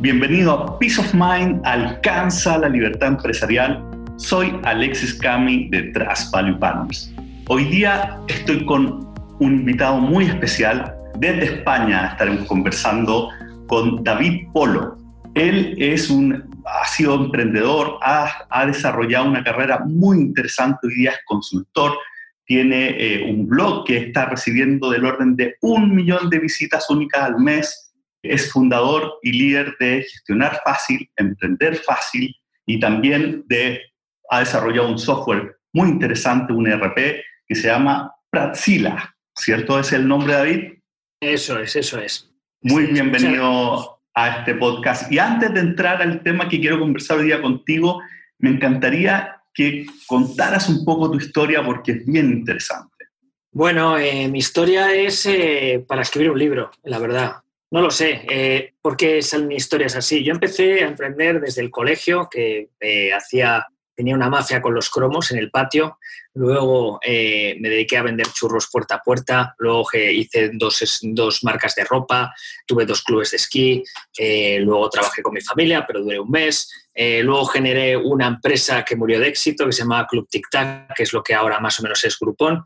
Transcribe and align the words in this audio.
Bienvenido 0.00 0.52
a 0.52 0.78
Peace 0.78 0.98
of 0.98 1.12
Mind, 1.12 1.60
alcanza 1.66 2.56
la 2.56 2.70
libertad 2.70 3.08
empresarial. 3.08 3.84
Soy 4.16 4.58
Alexis 4.64 5.12
Cami 5.12 5.68
de 5.68 5.92
Trust 5.92 6.32
Value. 6.32 6.58
Hoy 7.48 7.64
día 7.66 8.18
estoy 8.28 8.64
con 8.64 9.12
un 9.40 9.56
invitado 9.56 9.98
muy 9.98 10.24
especial. 10.24 10.96
Desde 11.18 11.56
España 11.56 12.12
estaremos 12.12 12.48
conversando 12.48 13.28
con 13.66 14.02
David 14.02 14.48
Polo. 14.54 14.96
Él 15.34 15.74
es 15.78 16.08
un, 16.08 16.48
ha 16.64 16.86
sido 16.86 17.16
emprendedor, 17.16 17.98
ha, 18.00 18.46
ha 18.48 18.64
desarrollado 18.64 19.28
una 19.28 19.44
carrera 19.44 19.80
muy 19.84 20.16
interesante, 20.16 20.78
hoy 20.86 20.94
día 20.94 21.10
es 21.10 21.18
consultor, 21.26 21.92
tiene 22.46 22.96
eh, 22.98 23.30
un 23.30 23.46
blog 23.46 23.84
que 23.84 23.98
está 23.98 24.24
recibiendo 24.24 24.88
del 24.88 25.04
orden 25.04 25.36
de 25.36 25.56
un 25.60 25.94
millón 25.94 26.30
de 26.30 26.38
visitas 26.38 26.88
únicas 26.88 27.20
al 27.20 27.38
mes 27.38 27.89
es 28.22 28.52
fundador 28.52 29.18
y 29.22 29.32
líder 29.32 29.76
de 29.78 30.02
Gestionar 30.02 30.60
Fácil, 30.64 31.10
Emprender 31.16 31.76
Fácil 31.76 32.34
y 32.66 32.78
también 32.78 33.44
de, 33.46 33.80
ha 34.30 34.40
desarrollado 34.40 34.88
un 34.88 34.98
software 34.98 35.56
muy 35.72 35.88
interesante, 35.88 36.52
un 36.52 36.66
ERP, 36.66 37.22
que 37.46 37.54
se 37.54 37.68
llama 37.68 38.14
Pratzila. 38.30 39.14
¿Cierto 39.34 39.78
es 39.78 39.92
el 39.92 40.06
nombre, 40.06 40.34
David? 40.34 40.72
Eso 41.20 41.58
es, 41.58 41.76
eso 41.76 41.98
es. 41.98 42.30
Muy 42.62 42.86
bienvenido 42.86 44.00
a 44.14 44.38
este 44.38 44.54
podcast. 44.54 45.10
Y 45.10 45.18
antes 45.18 45.52
de 45.54 45.60
entrar 45.60 46.02
al 46.02 46.22
tema 46.22 46.48
que 46.48 46.60
quiero 46.60 46.78
conversar 46.78 47.18
hoy 47.18 47.26
día 47.26 47.40
contigo, 47.40 48.00
me 48.38 48.50
encantaría 48.50 49.36
que 49.54 49.86
contaras 50.06 50.68
un 50.68 50.84
poco 50.84 51.10
tu 51.10 51.18
historia 51.18 51.64
porque 51.64 51.92
es 51.92 52.06
bien 52.06 52.30
interesante. 52.30 53.06
Bueno, 53.52 53.98
eh, 53.98 54.28
mi 54.28 54.38
historia 54.38 54.94
es 54.94 55.26
eh, 55.26 55.84
para 55.86 56.02
escribir 56.02 56.30
un 56.30 56.38
libro, 56.38 56.70
la 56.84 56.98
verdad. 56.98 57.42
No 57.72 57.80
lo 57.80 57.90
sé, 57.90 58.22
eh, 58.28 58.74
porque 58.82 59.22
son 59.22 59.52
historias 59.52 59.94
así. 59.94 60.24
Yo 60.24 60.32
empecé 60.32 60.82
a 60.82 60.88
emprender 60.88 61.40
desde 61.40 61.62
el 61.62 61.70
colegio, 61.70 62.28
que 62.28 62.70
eh, 62.80 63.12
hacía, 63.12 63.64
tenía 63.94 64.16
una 64.16 64.28
mafia 64.28 64.60
con 64.60 64.74
los 64.74 64.90
cromos 64.90 65.30
en 65.30 65.38
el 65.38 65.52
patio. 65.52 65.96
Luego 66.34 66.98
eh, 67.00 67.56
me 67.60 67.68
dediqué 67.68 67.96
a 67.96 68.02
vender 68.02 68.26
churros 68.32 68.68
puerta 68.72 68.96
a 68.96 69.02
puerta. 69.02 69.54
Luego 69.58 69.86
hice 69.94 70.50
dos, 70.52 70.98
dos 71.02 71.44
marcas 71.44 71.76
de 71.76 71.84
ropa. 71.84 72.34
Tuve 72.66 72.86
dos 72.86 73.02
clubes 73.02 73.30
de 73.30 73.36
esquí. 73.36 73.84
luego 74.18 74.90
trabajé 74.90 75.22
con 75.22 75.34
mi 75.34 75.40
familia, 75.40 75.84
pero 75.86 76.02
duré 76.02 76.18
un 76.18 76.30
mes. 76.30 76.68
luego 77.22 77.44
generé 77.46 77.96
una 77.96 78.26
empresa 78.26 78.84
que 78.84 78.96
murió 78.96 79.20
de 79.20 79.28
éxito, 79.28 79.66
que 79.66 79.72
se 79.72 79.82
llamaba 79.82 80.08
Club 80.08 80.28
Tic 80.28 80.48
Tac, 80.50 80.92
que 80.94 81.04
es 81.04 81.12
lo 81.12 81.22
que 81.22 81.34
ahora 81.34 81.60
más 81.60 81.78
o 81.78 81.84
menos 81.84 82.02
es 82.04 82.18
Groupon. 82.18 82.64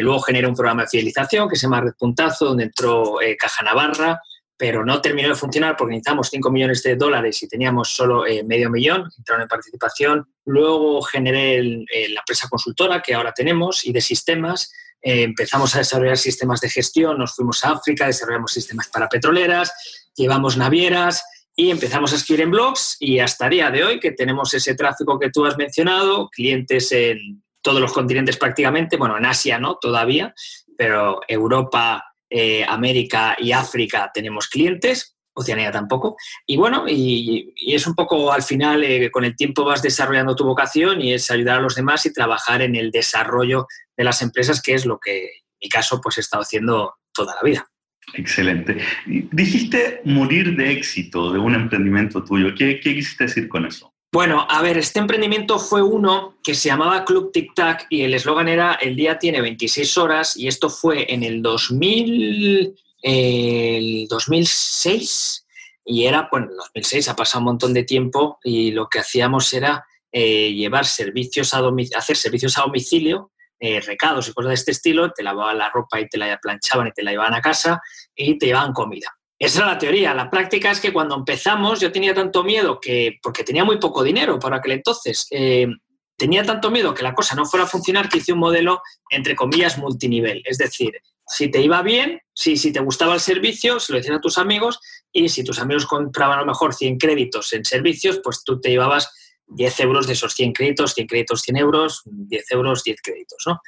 luego 0.00 0.20
generé 0.20 0.46
un 0.46 0.54
programa 0.54 0.82
de 0.82 0.88
fidelización 0.88 1.50
que 1.50 1.56
se 1.56 1.62
llama 1.62 1.82
Red 1.82 1.94
Puntazo, 1.98 2.46
donde 2.46 2.64
entró 2.64 3.16
Caja 3.38 3.62
Navarra 3.62 4.18
pero 4.58 4.84
no 4.84 5.00
terminó 5.00 5.28
de 5.28 5.36
funcionar 5.36 5.76
porque 5.76 5.92
necesitamos 5.92 6.28
5 6.30 6.50
millones 6.50 6.82
de 6.82 6.96
dólares 6.96 7.40
y 7.42 7.48
teníamos 7.48 7.94
solo 7.94 8.26
eh, 8.26 8.42
medio 8.42 8.68
millón, 8.68 9.08
entraron 9.16 9.42
en 9.42 9.48
participación. 9.48 10.28
Luego 10.44 11.00
generé 11.02 11.62
la 11.62 12.20
empresa 12.20 12.48
consultora 12.48 13.00
que 13.00 13.14
ahora 13.14 13.32
tenemos 13.32 13.86
y 13.86 13.92
de 13.92 14.00
sistemas. 14.00 14.72
Eh, 15.00 15.22
empezamos 15.22 15.76
a 15.76 15.78
desarrollar 15.78 16.18
sistemas 16.18 16.60
de 16.60 16.68
gestión, 16.68 17.18
nos 17.18 17.36
fuimos 17.36 17.64
a 17.64 17.70
África, 17.70 18.06
desarrollamos 18.06 18.52
sistemas 18.52 18.88
para 18.88 19.08
petroleras, 19.08 20.10
llevamos 20.16 20.56
navieras 20.56 21.24
y 21.54 21.70
empezamos 21.70 22.12
a 22.12 22.16
escribir 22.16 22.42
en 22.42 22.50
blogs 22.50 22.96
y 22.98 23.20
hasta 23.20 23.44
el 23.44 23.50
día 23.52 23.70
de 23.70 23.84
hoy 23.84 24.00
que 24.00 24.10
tenemos 24.10 24.52
ese 24.54 24.74
tráfico 24.74 25.20
que 25.20 25.30
tú 25.30 25.46
has 25.46 25.56
mencionado, 25.56 26.28
clientes 26.30 26.90
en 26.90 27.44
todos 27.62 27.80
los 27.80 27.92
continentes 27.92 28.36
prácticamente, 28.36 28.96
bueno, 28.96 29.16
en 29.16 29.26
Asia 29.26 29.60
no 29.60 29.76
todavía, 29.76 30.34
pero 30.76 31.20
Europa, 31.28 32.07
eh, 32.30 32.64
América 32.66 33.36
y 33.38 33.52
África 33.52 34.10
tenemos 34.12 34.48
clientes, 34.48 35.16
Oceanía 35.38 35.70
tampoco. 35.70 36.16
Y 36.46 36.56
bueno, 36.56 36.84
y, 36.88 37.54
es 37.56 37.86
un 37.86 37.94
poco 37.94 38.32
al 38.32 38.42
final, 38.42 38.82
eh, 38.82 39.10
con 39.10 39.24
el 39.24 39.36
tiempo 39.36 39.64
vas 39.64 39.82
desarrollando 39.82 40.34
tu 40.34 40.44
vocación 40.44 41.00
y 41.00 41.14
es 41.14 41.30
ayudar 41.30 41.58
a 41.58 41.62
los 41.62 41.76
demás 41.76 42.04
y 42.06 42.12
trabajar 42.12 42.62
en 42.62 42.74
el 42.74 42.90
desarrollo 42.90 43.66
de 43.96 44.04
las 44.04 44.20
empresas, 44.20 44.60
que 44.60 44.74
es 44.74 44.84
lo 44.84 44.98
que 44.98 45.24
en 45.24 45.30
mi 45.62 45.68
caso 45.68 46.00
pues 46.00 46.18
he 46.18 46.20
estado 46.20 46.42
haciendo 46.42 46.96
toda 47.12 47.34
la 47.36 47.42
vida. 47.42 47.68
Excelente. 48.14 48.78
Dijiste 49.06 50.00
morir 50.04 50.56
de 50.56 50.72
éxito 50.72 51.32
de 51.32 51.38
un 51.38 51.54
emprendimiento 51.54 52.24
tuyo. 52.24 52.54
¿Qué, 52.56 52.80
qué 52.80 52.94
quisiste 52.94 53.24
decir 53.24 53.48
con 53.48 53.66
eso? 53.66 53.92
Bueno, 54.10 54.46
a 54.48 54.62
ver, 54.62 54.78
este 54.78 55.00
emprendimiento 55.00 55.58
fue 55.58 55.82
uno 55.82 56.38
que 56.42 56.54
se 56.54 56.70
llamaba 56.70 57.04
Club 57.04 57.30
Tic 57.30 57.54
Tac 57.54 57.86
y 57.90 58.02
el 58.02 58.14
eslogan 58.14 58.48
era 58.48 58.72
El 58.80 58.96
día 58.96 59.18
tiene 59.18 59.42
26 59.42 59.98
horas 59.98 60.34
y 60.34 60.48
esto 60.48 60.70
fue 60.70 61.12
en 61.12 61.22
el 61.22 61.42
2000, 61.42 62.74
el 63.02 64.06
2006 64.08 65.46
y 65.84 66.06
era, 66.06 66.26
bueno, 66.30 66.46
en 66.50 66.56
2006 66.56 67.08
ha 67.10 67.16
pasado 67.16 67.40
un 67.40 67.46
montón 67.46 67.74
de 67.74 67.84
tiempo 67.84 68.38
y 68.42 68.70
lo 68.70 68.88
que 68.88 69.00
hacíamos 69.00 69.52
era 69.52 69.84
eh, 70.10 70.54
llevar 70.54 70.86
servicios 70.86 71.52
a 71.52 71.60
hacer 71.94 72.16
servicios 72.16 72.56
a 72.56 72.62
domicilio, 72.62 73.30
eh, 73.60 73.80
recados 73.82 74.26
y 74.26 74.32
cosas 74.32 74.48
de 74.48 74.54
este 74.54 74.70
estilo, 74.70 75.12
te 75.12 75.22
lavaban 75.22 75.58
la 75.58 75.68
ropa 75.68 76.00
y 76.00 76.08
te 76.08 76.16
la 76.16 76.38
planchaban 76.38 76.86
y 76.86 76.92
te 76.92 77.02
la 77.02 77.10
llevaban 77.10 77.34
a 77.34 77.42
casa 77.42 77.82
y 78.16 78.38
te 78.38 78.46
llevaban 78.46 78.72
comida. 78.72 79.17
Esa 79.38 79.60
era 79.60 79.68
la 79.68 79.78
teoría. 79.78 80.14
La 80.14 80.30
práctica 80.30 80.70
es 80.70 80.80
que 80.80 80.92
cuando 80.92 81.14
empezamos 81.14 81.80
yo 81.80 81.92
tenía 81.92 82.14
tanto 82.14 82.42
miedo 82.42 82.80
que, 82.80 83.18
porque 83.22 83.44
tenía 83.44 83.64
muy 83.64 83.78
poco 83.78 84.02
dinero 84.02 84.38
para 84.38 84.56
aquel 84.56 84.72
entonces, 84.72 85.26
eh, 85.30 85.68
tenía 86.16 86.42
tanto 86.42 86.70
miedo 86.70 86.92
que 86.92 87.04
la 87.04 87.14
cosa 87.14 87.36
no 87.36 87.46
fuera 87.46 87.64
a 87.64 87.68
funcionar 87.68 88.08
que 88.08 88.18
hice 88.18 88.32
un 88.32 88.40
modelo, 88.40 88.82
entre 89.10 89.36
comillas, 89.36 89.78
multinivel. 89.78 90.42
Es 90.44 90.58
decir, 90.58 91.00
si 91.26 91.48
te 91.48 91.60
iba 91.60 91.82
bien, 91.82 92.20
si, 92.34 92.56
si 92.56 92.72
te 92.72 92.80
gustaba 92.80 93.14
el 93.14 93.20
servicio, 93.20 93.78
se 93.78 93.92
lo 93.92 93.98
decías 93.98 94.16
a 94.16 94.20
tus 94.20 94.38
amigos 94.38 94.80
y 95.12 95.28
si 95.28 95.44
tus 95.44 95.60
amigos 95.60 95.86
compraban 95.86 96.38
a 96.38 96.40
lo 96.40 96.46
mejor 96.46 96.74
100 96.74 96.98
créditos 96.98 97.52
en 97.52 97.64
servicios, 97.64 98.20
pues 98.24 98.42
tú 98.44 98.60
te 98.60 98.70
llevabas 98.70 99.08
10 99.46 99.80
euros 99.80 100.06
de 100.06 100.14
esos 100.14 100.34
100 100.34 100.52
créditos, 100.52 100.94
100 100.94 101.06
créditos, 101.06 101.42
100 101.42 101.56
euros, 101.56 102.02
10 102.04 102.50
euros, 102.50 102.82
10 102.82 103.00
créditos. 103.02 103.38
¿no? 103.46 103.60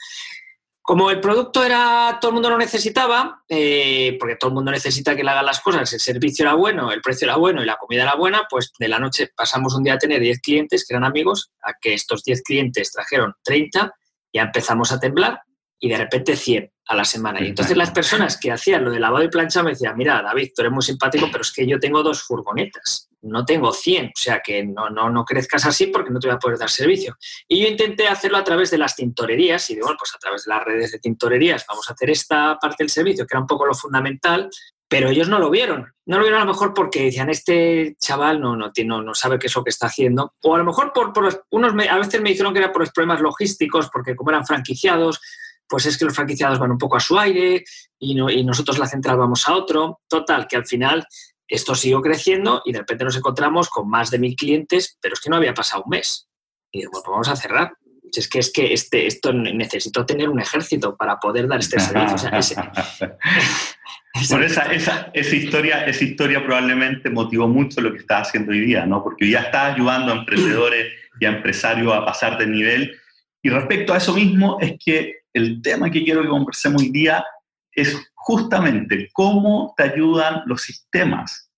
Como 0.90 1.08
el 1.08 1.20
producto 1.20 1.62
era, 1.62 2.18
todo 2.20 2.30
el 2.30 2.34
mundo 2.34 2.50
lo 2.50 2.58
necesitaba, 2.58 3.44
eh, 3.48 4.16
porque 4.18 4.34
todo 4.34 4.48
el 4.48 4.54
mundo 4.54 4.72
necesita 4.72 5.14
que 5.14 5.22
le 5.22 5.30
hagan 5.30 5.46
las 5.46 5.60
cosas, 5.60 5.92
el 5.92 6.00
servicio 6.00 6.42
era 6.42 6.54
bueno, 6.54 6.90
el 6.90 7.00
precio 7.00 7.26
era 7.26 7.36
bueno 7.36 7.62
y 7.62 7.64
la 7.64 7.76
comida 7.76 8.02
era 8.02 8.16
buena, 8.16 8.48
pues 8.50 8.72
de 8.76 8.88
la 8.88 8.98
noche 8.98 9.30
pasamos 9.36 9.76
un 9.76 9.84
día 9.84 9.94
a 9.94 9.98
tener 9.98 10.18
10 10.20 10.40
clientes 10.40 10.84
que 10.84 10.94
eran 10.94 11.04
amigos, 11.04 11.52
a 11.62 11.74
que 11.80 11.94
estos 11.94 12.24
10 12.24 12.42
clientes 12.42 12.90
trajeron 12.90 13.34
30, 13.44 13.94
ya 14.32 14.42
empezamos 14.42 14.90
a 14.90 14.98
temblar 14.98 15.40
y 15.80 15.88
de 15.88 15.96
repente 15.96 16.36
100 16.36 16.70
a 16.86 16.94
la 16.94 17.04
semana. 17.04 17.40
Y 17.42 17.48
entonces 17.48 17.76
las 17.76 17.90
personas 17.90 18.38
que 18.38 18.52
hacían 18.52 18.84
lo 18.84 18.90
de 18.90 19.00
lavado 19.00 19.24
y 19.24 19.28
plancha 19.28 19.62
me 19.62 19.70
decían, 19.70 19.96
mira, 19.96 20.22
David, 20.22 20.50
tú 20.54 20.62
eres 20.62 20.72
muy 20.72 20.82
simpático, 20.82 21.28
pero 21.32 21.42
es 21.42 21.52
que 21.52 21.66
yo 21.66 21.80
tengo 21.80 22.02
dos 22.02 22.22
furgonetas 22.22 23.10
no 23.22 23.44
tengo 23.44 23.72
100, 23.72 24.06
o 24.06 24.10
sea 24.14 24.40
que 24.40 24.64
no, 24.64 24.88
no, 24.90 25.10
no 25.10 25.24
crezcas 25.24 25.66
así 25.66 25.88
porque 25.88 26.10
no 26.10 26.18
te 26.18 26.28
voy 26.28 26.36
a 26.36 26.38
poder 26.38 26.58
dar 26.58 26.70
servicio. 26.70 27.16
Y 27.46 27.62
yo 27.62 27.68
intenté 27.68 28.08
hacerlo 28.08 28.38
a 28.38 28.44
través 28.44 28.70
de 28.70 28.78
las 28.78 28.96
tintorerías 28.96 29.68
y 29.70 29.74
digo, 29.74 29.86
bueno, 29.86 29.98
pues 29.98 30.14
a 30.14 30.18
través 30.18 30.44
de 30.44 30.54
las 30.54 30.64
redes 30.64 30.92
de 30.92 30.98
tintorerías 30.98 31.64
vamos 31.68 31.88
a 31.90 31.92
hacer 31.92 32.10
esta 32.10 32.58
parte 32.58 32.82
del 32.82 32.90
servicio, 32.90 33.26
que 33.26 33.34
era 33.34 33.40
un 33.40 33.46
poco 33.46 33.66
lo 33.66 33.74
fundamental, 33.74 34.48
pero 34.88 35.08
ellos 35.10 35.28
no 35.28 35.38
lo 35.38 35.50
vieron. 35.50 35.92
No 36.06 36.16
lo 36.16 36.24
vieron 36.24 36.40
a 36.40 36.44
lo 36.44 36.52
mejor 36.52 36.74
porque 36.74 37.04
decían, 37.04 37.30
este 37.30 37.94
chaval 38.00 38.40
no, 38.40 38.56
no, 38.56 38.72
no, 38.84 39.02
no 39.02 39.14
sabe 39.14 39.38
qué 39.38 39.46
es 39.46 39.54
lo 39.54 39.62
que 39.62 39.70
está 39.70 39.86
haciendo. 39.86 40.34
O 40.42 40.54
a 40.54 40.58
lo 40.58 40.64
mejor 40.64 40.92
por, 40.92 41.12
por 41.12 41.44
unos, 41.50 41.72
a 41.88 41.98
veces 41.98 42.20
me 42.20 42.30
dijeron 42.30 42.52
que 42.52 42.58
era 42.58 42.72
por 42.72 42.82
los 42.82 42.90
problemas 42.90 43.20
logísticos, 43.20 43.88
porque 43.92 44.16
como 44.16 44.30
eran 44.30 44.46
franquiciados, 44.46 45.20
pues 45.70 45.86
es 45.86 45.96
que 45.96 46.04
los 46.04 46.14
franquiciados 46.14 46.58
van 46.58 46.72
un 46.72 46.78
poco 46.78 46.96
a 46.96 47.00
su 47.00 47.16
aire 47.16 47.62
y, 47.98 48.16
no, 48.16 48.28
y 48.28 48.44
nosotros 48.44 48.76
la 48.76 48.86
central 48.86 49.16
vamos 49.16 49.48
a 49.48 49.54
otro. 49.54 50.00
Total, 50.08 50.48
que 50.48 50.56
al 50.56 50.66
final 50.66 51.06
esto 51.46 51.76
siguió 51.76 52.02
creciendo 52.02 52.60
y 52.64 52.72
de 52.72 52.80
repente 52.80 53.04
nos 53.04 53.16
encontramos 53.16 53.68
con 53.68 53.88
más 53.88 54.10
de 54.10 54.18
mil 54.18 54.34
clientes, 54.34 54.98
pero 55.00 55.14
es 55.14 55.20
que 55.20 55.30
no 55.30 55.36
había 55.36 55.54
pasado 55.54 55.84
un 55.84 55.90
mes. 55.90 56.28
Y 56.72 56.80
digo, 56.80 56.90
pues 56.90 57.04
vamos 57.06 57.28
a 57.28 57.36
cerrar. 57.36 57.72
Es 58.12 58.28
que 58.28 58.40
es 58.40 58.52
que 58.52 58.72
este, 58.72 59.06
esto 59.06 59.32
necesito 59.32 60.04
tener 60.04 60.28
un 60.28 60.40
ejército 60.40 60.96
para 60.96 61.20
poder 61.20 61.46
dar 61.46 61.60
este 61.60 61.78
servicio. 61.78 62.28
Por 64.28 64.42
esa, 64.44 64.72
esa, 64.72 65.10
esa, 65.14 65.36
historia, 65.36 65.86
esa 65.86 66.02
historia 66.02 66.44
probablemente 66.44 67.08
motivó 67.10 67.46
mucho 67.46 67.80
lo 67.80 67.92
que 67.92 68.00
estás 68.00 68.26
haciendo 68.26 68.50
hoy 68.50 68.60
día, 68.60 68.86
¿no? 68.86 69.04
Porque 69.04 69.30
ya 69.30 69.42
estás 69.42 69.76
ayudando 69.76 70.12
a 70.12 70.16
emprendedores 70.16 70.92
y 71.20 71.26
a 71.26 71.28
empresarios 71.28 71.94
a 71.94 72.04
pasar 72.04 72.38
de 72.38 72.48
nivel. 72.48 72.98
Y 73.40 73.50
respecto 73.50 73.94
a 73.94 73.98
eso 73.98 74.12
mismo, 74.12 74.58
es 74.60 74.74
que 74.84 75.19
el 75.32 75.62
tema 75.62 75.90
que 75.90 76.04
quiero 76.04 76.22
que 76.22 76.28
conversemos 76.28 76.82
hoy 76.82 76.90
día 76.90 77.24
es 77.72 77.96
justamente 78.14 79.08
cómo 79.12 79.74
te 79.76 79.84
ayudan 79.84 80.42
los 80.46 80.62
sistemas 80.62 81.50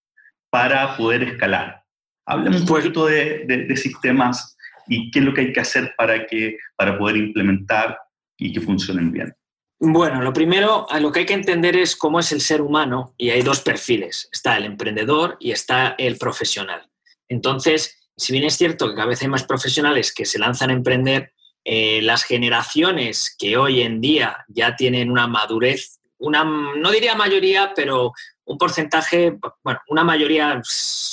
para 0.51 0.97
poder 0.97 1.23
escalar. 1.23 1.83
Hablemos 2.27 2.61
un 2.61 2.67
pues 2.67 2.85
poquito 2.85 3.07
de, 3.07 3.73
sistemas 3.77 4.57
y 4.87 5.11
qué 5.11 5.21
es 5.21 5.25
lo 5.25 5.35
que 5.35 5.41
hay 5.43 5.53
que 5.53 5.61
hacer 5.61 5.95
para, 5.97 6.27
que, 6.27 6.59
para 6.77 6.99
poder 6.99 7.17
implementar 7.17 7.99
y 8.39 8.53
que 8.53 8.61
funcionen 8.61 9.11
bien. 9.11 9.35
Bueno, 9.81 10.23
lo 10.23 10.33
primero, 10.33 10.87
lo 11.01 11.11
que 11.11 11.21
hay 11.21 11.27
que 11.27 11.35
entender 11.35 11.75
es 11.77 11.97
cómo 11.97 12.21
es 12.21 12.31
el 12.31 12.41
ser 12.41 12.63
humano 12.63 13.15
y 13.19 13.31
hay 13.31 13.43
dos 13.43 13.61
perfiles. 13.61 14.29
Está 14.31 14.57
el 14.57 14.65
emprendedor 14.65 15.37
y 15.41 15.51
está 15.51 15.97
el 15.99 16.19
profesional. 16.19 16.89
Entonces, 17.29 18.09
si 18.17 18.33
bien 18.33 18.45
es 18.45 18.57
cierto 18.57 18.89
que 18.89 18.95
cada 18.95 19.09
vez 19.09 19.23
hay 19.23 19.29
más 19.29 19.43
profesionales 19.43 20.15
que 20.15 20.25
se 20.25 20.39
lanzan 20.39 20.71
a 20.71 20.75
emprender, 20.75 21.33
eh, 21.65 22.01
las 22.03 22.25
generaciones 22.25 23.35
que 23.39 23.57
hoy 23.57 23.83
en 23.83 24.01
día 24.01 24.45
ya 24.49 24.77
tienen 24.77 25.11
una 25.11 25.27
madurez 25.27 26.01
una, 26.23 26.45
no 26.45 26.91
diría 26.91 27.15
mayoría, 27.15 27.73
pero 27.75 28.13
un 28.45 28.59
porcentaje, 28.59 29.39
bueno, 29.63 29.81
una 29.89 30.05
mayoría 30.05 30.63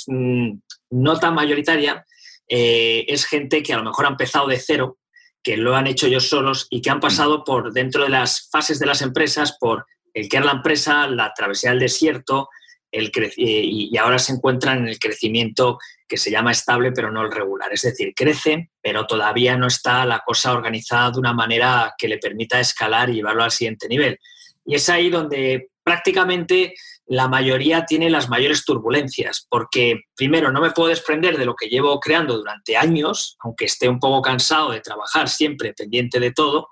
mm, 0.06 0.52
no 0.90 1.18
tan 1.18 1.34
mayoritaria, 1.34 2.04
eh, 2.48 3.04
es 3.08 3.26
gente 3.26 3.62
que 3.62 3.72
a 3.72 3.78
lo 3.78 3.84
mejor 3.84 4.06
ha 4.06 4.10
empezado 4.10 4.46
de 4.46 4.58
cero, 4.58 4.98
que 5.42 5.56
lo 5.56 5.74
han 5.74 5.86
hecho 5.86 6.06
ellos 6.06 6.28
solos 6.28 6.66
y 6.70 6.80
que 6.80 6.90
han 6.90 7.00
pasado 7.00 7.44
por 7.44 7.72
dentro 7.72 8.04
de 8.04 8.10
las 8.10 8.48
fases 8.50 8.78
de 8.78 8.86
las 8.86 9.02
empresas, 9.02 9.56
por 9.58 9.86
el 10.14 10.28
que 10.28 10.36
era 10.36 10.46
la 10.46 10.52
empresa, 10.52 11.06
la 11.06 11.32
travesía 11.34 11.70
del 11.70 11.80
desierto, 11.80 12.48
el 12.92 13.12
y 13.36 13.96
ahora 13.96 14.18
se 14.18 14.32
encuentran 14.32 14.78
en 14.78 14.88
el 14.88 14.98
crecimiento 14.98 15.78
que 16.10 16.16
se 16.16 16.30
llama 16.30 16.50
estable 16.50 16.90
pero 16.90 17.12
no 17.12 17.22
el 17.22 17.30
regular. 17.30 17.72
Es 17.72 17.82
decir, 17.82 18.12
crece, 18.14 18.70
pero 18.82 19.06
todavía 19.06 19.56
no 19.56 19.68
está 19.68 20.04
la 20.04 20.18
cosa 20.26 20.52
organizada 20.52 21.12
de 21.12 21.20
una 21.20 21.32
manera 21.32 21.94
que 21.96 22.08
le 22.08 22.18
permita 22.18 22.58
escalar 22.58 23.08
y 23.08 23.14
llevarlo 23.14 23.44
al 23.44 23.52
siguiente 23.52 23.86
nivel. 23.88 24.18
Y 24.66 24.74
es 24.74 24.88
ahí 24.88 25.08
donde 25.08 25.68
prácticamente 25.84 26.74
la 27.06 27.28
mayoría 27.28 27.86
tiene 27.86 28.10
las 28.10 28.28
mayores 28.28 28.64
turbulencias, 28.64 29.46
porque 29.48 30.00
primero 30.16 30.52
no 30.52 30.60
me 30.60 30.72
puedo 30.72 30.88
desprender 30.88 31.38
de 31.38 31.44
lo 31.44 31.54
que 31.54 31.68
llevo 31.68 31.98
creando 32.00 32.36
durante 32.36 32.76
años, 32.76 33.36
aunque 33.40 33.64
esté 33.64 33.88
un 33.88 33.98
poco 33.98 34.20
cansado 34.20 34.72
de 34.72 34.80
trabajar 34.80 35.28
siempre 35.28 35.72
pendiente 35.74 36.20
de 36.20 36.32
todo, 36.32 36.68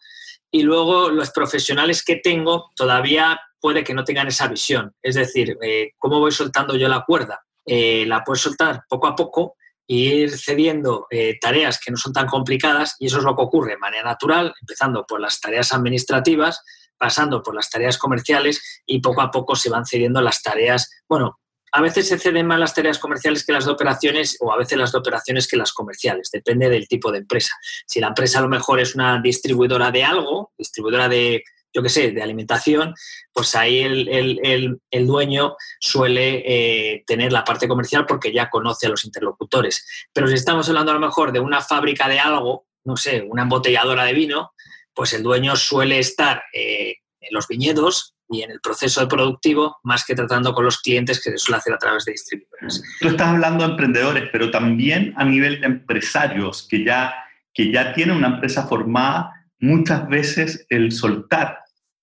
y 0.51 0.63
luego 0.63 1.11
los 1.11 1.31
profesionales 1.31 2.05
que 2.05 2.17
tengo 2.17 2.71
todavía 2.75 3.41
puede 3.61 3.85
que 3.85 3.95
no 3.95 4.05
tengan 4.05 4.29
esa 4.29 4.49
visión. 4.49 4.95
Es 5.03 5.15
decir, 5.17 5.57
eh, 5.63 5.91
¿cómo 5.99 6.21
voy 6.21 6.33
soltando 6.33 6.77
yo 6.77 6.89
la 6.89 7.05
cuerda? 7.05 7.41
Eh, 7.69 8.05
la 8.07 8.25
puedo 8.25 8.37
soltar 8.37 8.83
poco 8.89 9.07
a 9.07 9.15
poco 9.15 9.57
e 9.87 9.95
ir 9.95 10.39
cediendo 10.39 11.07
eh, 11.11 11.39
tareas 11.39 11.79
que 11.79 11.91
no 11.91 11.99
son 11.99 12.15
tan 12.15 12.27
complicadas 12.27 12.97
y 12.99 13.07
eso 13.07 13.19
es 13.19 13.25
lo 13.25 13.37
que 13.37 13.43
ocurre 13.43 13.73
de 13.73 13.79
manera 13.79 14.05
natural, 14.05 14.55
empezando 14.61 15.05
por 15.07 15.21
las 15.21 15.39
tareas 15.41 15.73
administrativas, 15.73 16.63
pasando 16.97 17.43
por 17.43 17.55
las 17.55 17.69
tareas 17.69 17.99
comerciales 17.99 18.83
y 18.87 19.01
poco 19.01 19.21
a 19.21 19.31
poco 19.31 19.55
se 19.55 19.71
van 19.71 19.85
cediendo 19.85 20.21
las 20.23 20.43
tareas, 20.43 20.91
bueno, 21.09 21.39
a 21.73 21.83
veces 21.83 22.09
se 22.09 22.19
ceden 22.19 22.47
más 22.47 22.59
las 22.59 22.75
tareas 22.75 22.99
comerciales 22.99 23.45
que 23.45 23.53
las 23.53 23.67
de 23.67 23.73
operaciones 23.73 24.39
o 24.41 24.51
a 24.51 24.57
veces 24.57 24.79
las 24.79 24.93
de 24.93 24.99
operaciones 24.99 25.47
que 25.47 25.59
las 25.59 25.73
comerciales, 25.73 26.31
depende 26.31 26.71
del 26.71 26.89
tipo 26.89 27.13
de 27.13 27.19
empresa. 27.19 27.55
Si 27.87 28.01
la 28.01 28.09
empresa 28.09 28.39
a 28.39 28.43
lo 28.43 28.49
mejor 28.49 28.81
es 28.81 28.95
una 28.95 29.21
distribuidora 29.21 29.91
de 29.91 30.03
algo, 30.03 30.53
distribuidora 30.57 31.09
de, 31.09 31.43
yo 31.73 31.83
qué 31.83 31.89
sé, 31.89 32.13
de 32.13 32.23
alimentación, 32.23 32.95
pues 33.33 33.55
ahí 33.55 33.81
el, 33.81 35.07
dueño 35.07 35.57
suele 35.81 36.43
eh, 36.47 37.05
tener 37.07 37.33
la 37.33 37.45
parte 37.45 37.69
comercial 37.69 38.07
porque 38.07 38.33
ya 38.33 38.51
conoce 38.51 38.87
a 38.87 38.91
los 38.91 39.05
interlocutores. 39.05 39.87
Pero 40.13 40.29
si 40.29 40.35
estamos 40.35 40.69
hablando 40.69 40.93
a 40.93 40.95
lo 40.95 41.01
mejor 41.01 41.33
de 41.33 41.41
una 41.41 41.61
fábrica 41.61 42.09
de 42.09 42.19
algo, 42.19 42.67
no 42.85 42.97
sé, 42.97 43.23
una 43.29 43.43
embotelladora 43.43 44.05
de 44.05 44.15
vino, 44.15 44.53
pues 44.95 45.13
el 45.13 45.23
dueño 45.23 45.55
suele 45.57 45.99
estar 45.99 46.43
eh, 46.53 46.97
en 47.21 47.29
los 47.33 47.47
viñedos 47.47 48.15
y 48.29 48.43
en 48.43 48.51
el 48.51 48.61
proceso 48.61 49.07
productivo 49.09 49.79
más 49.83 50.05
que 50.05 50.15
tratando 50.15 50.53
con 50.53 50.65
los 50.65 50.79
clientes 50.79 51.23
que 51.23 51.31
se 51.31 51.39
suele 51.39 51.59
hacer 51.59 51.73
a 51.73 51.79
través 51.79 52.05
de 52.05 52.13
distribuidores. 52.13 52.83
Tú 53.01 53.09
estás 53.09 53.29
hablando 53.29 53.65
de 53.65 53.71
emprendedores, 53.71 54.29
pero 54.33 54.51
también 54.51 55.15
a 55.17 55.25
nivel 55.25 55.61
de 55.61 55.67
empresarios 55.67 56.67
que 56.69 56.85
ya, 56.85 57.15
que 57.55 57.73
ya 57.73 57.95
tienen 57.95 58.17
una 58.17 58.29
empresa 58.29 58.67
formada, 58.67 59.33
muchas 59.61 60.09
veces 60.09 60.67
el 60.69 60.93
soltar, 60.93 61.61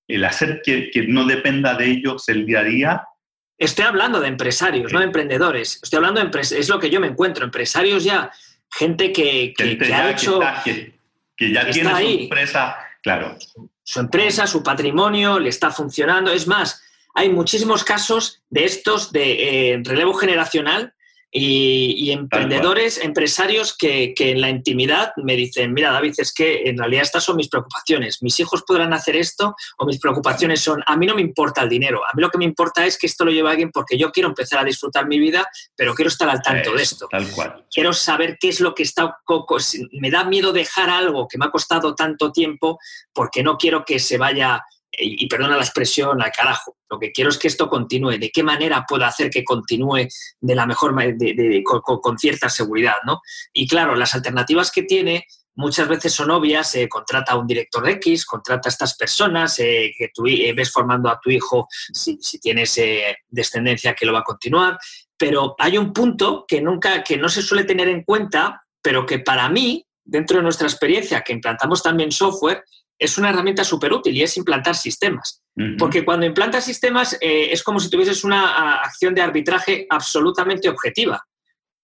el 0.07 0.24
hacer 0.25 0.62
que, 0.63 0.90
que 0.92 1.07
no 1.07 1.25
dependa 1.25 1.75
de 1.75 1.86
ellos 1.86 2.28
el 2.30 2.46
día 2.46 2.60
a 2.60 2.63
día. 2.63 3.04
Estoy 3.57 3.86
hablando 3.86 4.19
de 4.19 4.28
empresarios, 4.28 4.92
no 4.92 5.00
de 5.00 5.06
emprendedores. 5.06 5.80
Estoy 5.81 5.98
hablando 5.98 6.19
de 6.19 6.25
empresarios, 6.25 6.66
es 6.66 6.69
lo 6.69 6.80
que 6.80 6.90
yo 6.90 7.00
me 7.00 7.07
encuentro, 7.07 7.46
empresarios 7.46 8.04
ya, 8.04 8.31
gente 8.72 9.12
que, 9.12 9.54
que, 9.56 9.94
ha 9.94 10.12
hecho... 10.12 10.40
Que, 11.38 11.52
ya 11.52 11.69
tiene 11.69 11.90
su 11.90 12.22
empresa 12.24 12.78
Claro. 13.06 13.38
Su 13.84 14.00
empresa, 14.00 14.48
su 14.48 14.63
patrimonio 14.63 15.38
le 15.38 15.50
está 15.50 15.69
funcionando. 15.69 16.31
Es 16.31 16.48
más, 16.48 16.81
hay 17.13 17.30
muchísimos 17.30 17.84
casos 17.84 18.42
de 18.50 18.66
estos 18.66 19.12
de 19.12 19.74
eh, 19.74 19.81
relevo 19.84 20.16
generacional 20.16 20.94
y, 21.38 22.12
emprendedores, 22.12 22.98
empresarios 23.04 23.76
que, 23.78 24.14
en 24.18 24.40
la 24.40 24.50
intimidad 24.50 25.12
me 25.18 25.36
dicen, 25.36 25.74
mira 25.74 25.92
David, 25.92 26.14
es 26.18 26.34
que 26.34 26.64
en 26.70 26.78
realidad 26.78 27.04
estas 27.04 27.26
son 27.26 27.36
mis 27.36 27.50
preocupaciones, 27.50 28.24
mis 28.24 28.40
hijos 28.40 28.64
podrán 28.66 28.94
hacer 28.94 29.18
esto 29.18 29.54
o 29.78 29.86
mis 29.86 30.00
preocupaciones 30.00 30.62
son, 30.62 30.82
a 30.86 30.96
mí 30.96 31.06
no 31.06 31.14
me 31.14 31.22
importa 31.22 31.62
el 31.62 31.70
dinero, 31.70 32.06
a 32.06 32.12
mí 32.16 32.22
lo 32.22 32.30
que 32.30 32.38
me 32.38 32.46
importa 32.46 32.86
es 32.86 32.98
que 32.98 33.08
esto 33.08 33.26
lo 33.26 33.32
lleve 33.32 33.50
alguien 33.50 33.72
porque 33.72 33.98
yo 33.98 34.12
quiero 34.12 34.30
empezar 34.30 34.60
a 34.60 34.64
disfrutar 34.64 35.08
mi 35.08 35.20
vida, 35.20 35.46
pero 35.76 35.94
quiero 35.94 36.08
estar 36.08 36.30
al 36.30 36.42
tanto 36.42 36.74
de 36.74 36.84
esto. 36.84 37.08
Tal 37.12 37.30
cual. 37.32 37.66
Quiero 37.70 37.92
saber 37.92 38.38
qué 38.40 38.48
es 38.50 38.62
lo 38.62 38.74
que 38.74 38.84
está, 38.84 39.18
me 39.92 40.10
da 40.10 40.24
miedo 40.24 40.54
dejar 40.54 40.90
algo 40.90 41.28
que 41.28 41.38
me 41.38 41.48
ha 41.48 41.52
costado 41.52 41.96
tanto 41.96 42.31
tiempo 42.31 42.80
porque 43.14 43.44
no 43.44 43.58
quiero 43.58 43.84
que 43.84 44.00
se 44.00 44.18
vaya 44.18 44.64
y, 44.97 45.27
perdona 45.27 45.57
la 45.57 45.63
expresión, 45.63 46.21
al 46.21 46.31
carajo. 46.31 46.77
Lo 46.89 47.00
que 47.00 47.12
quiero 47.12 47.30
es 47.30 47.38
que 47.38 47.47
esto 47.47 47.69
continúe. 47.69 48.18
¿De 48.18 48.31
qué 48.31 48.44
manera 48.44 48.86
puedo 48.88 49.06
hacer 49.06 49.30
que 49.30 49.44
continúe 49.44 50.07
de 50.39 50.56
la 50.56 50.65
mejor 50.65 50.95
de, 50.95 51.63
con, 51.63 52.18
cierta 52.18 52.50
seguridad? 52.50 52.95
¿no? 53.06 53.21
Y 53.53 53.68
claro, 53.68 53.95
las 53.95 54.15
alternativas 54.15 54.71
que 54.71 54.83
tiene 54.83 55.25
muchas 55.56 55.88
veces 55.88 56.13
son 56.13 56.31
obvias. 56.31 56.71
se 56.71 56.88
contrata 56.88 57.33
a 57.33 57.38
un 57.38 57.47
director 57.47 57.88
X, 57.89 58.25
contrata 58.25 58.69
a 58.69 58.71
estas 58.71 58.95
personas, 58.95 59.59
eh, 59.59 59.94
que 59.97 60.09
tú 60.13 60.25
eh, 60.27 60.53
ves 60.53 60.71
formando 60.71 61.09
a 61.09 61.19
tu 61.19 61.30
hijo 61.30 61.68
si, 61.69 62.18
tienes 62.39 62.77
eh, 62.77 63.18
descendencia 63.27 63.94
que 63.94 64.06
lo 64.06 64.13
va 64.13 64.19
a 64.19 64.24
continuar. 64.24 64.77
Pero 65.18 65.56
hay 65.57 65.77
un 65.77 65.94
punto 65.94 66.45
que, 66.47 66.62
nunca, 66.62 67.03
que 67.03 67.18
no 67.18 67.30
se 67.30 67.42
suele 67.42 67.63
tener 67.63 67.88
en 67.88 68.03
cuenta, 68.03 68.63
pero 68.81 69.06
que 69.06 69.19
para 69.19 69.50
mí, 69.50 69.86
dentro 70.03 70.38
de 70.38 70.44
nuestra 70.44 70.68
experiencia, 70.68 71.21
que 71.21 71.33
implantamos 71.33 71.81
también 71.81 72.12
software, 72.12 72.63
es 72.97 73.18
una 73.18 73.30
herramienta 73.30 73.63
súper 73.63 73.94
útil 73.94 74.15
y 74.15 74.24
es 74.24 74.38
implantar 74.38 74.75
sistemas. 74.75 75.42
Porque 75.80 76.03
cuando 76.03 76.25
implantas 76.25 76.65
sistemas 76.65 77.18
eh, 77.21 77.47
es 77.51 77.63
como 77.63 77.80
si 77.80 77.89
tuvieses 77.89 78.25
una 78.25 78.75
acción 78.75 79.15
de 79.15 79.21
arbitraje 79.21 79.88
absolutamente 79.89 80.68
objetiva. 80.68 81.25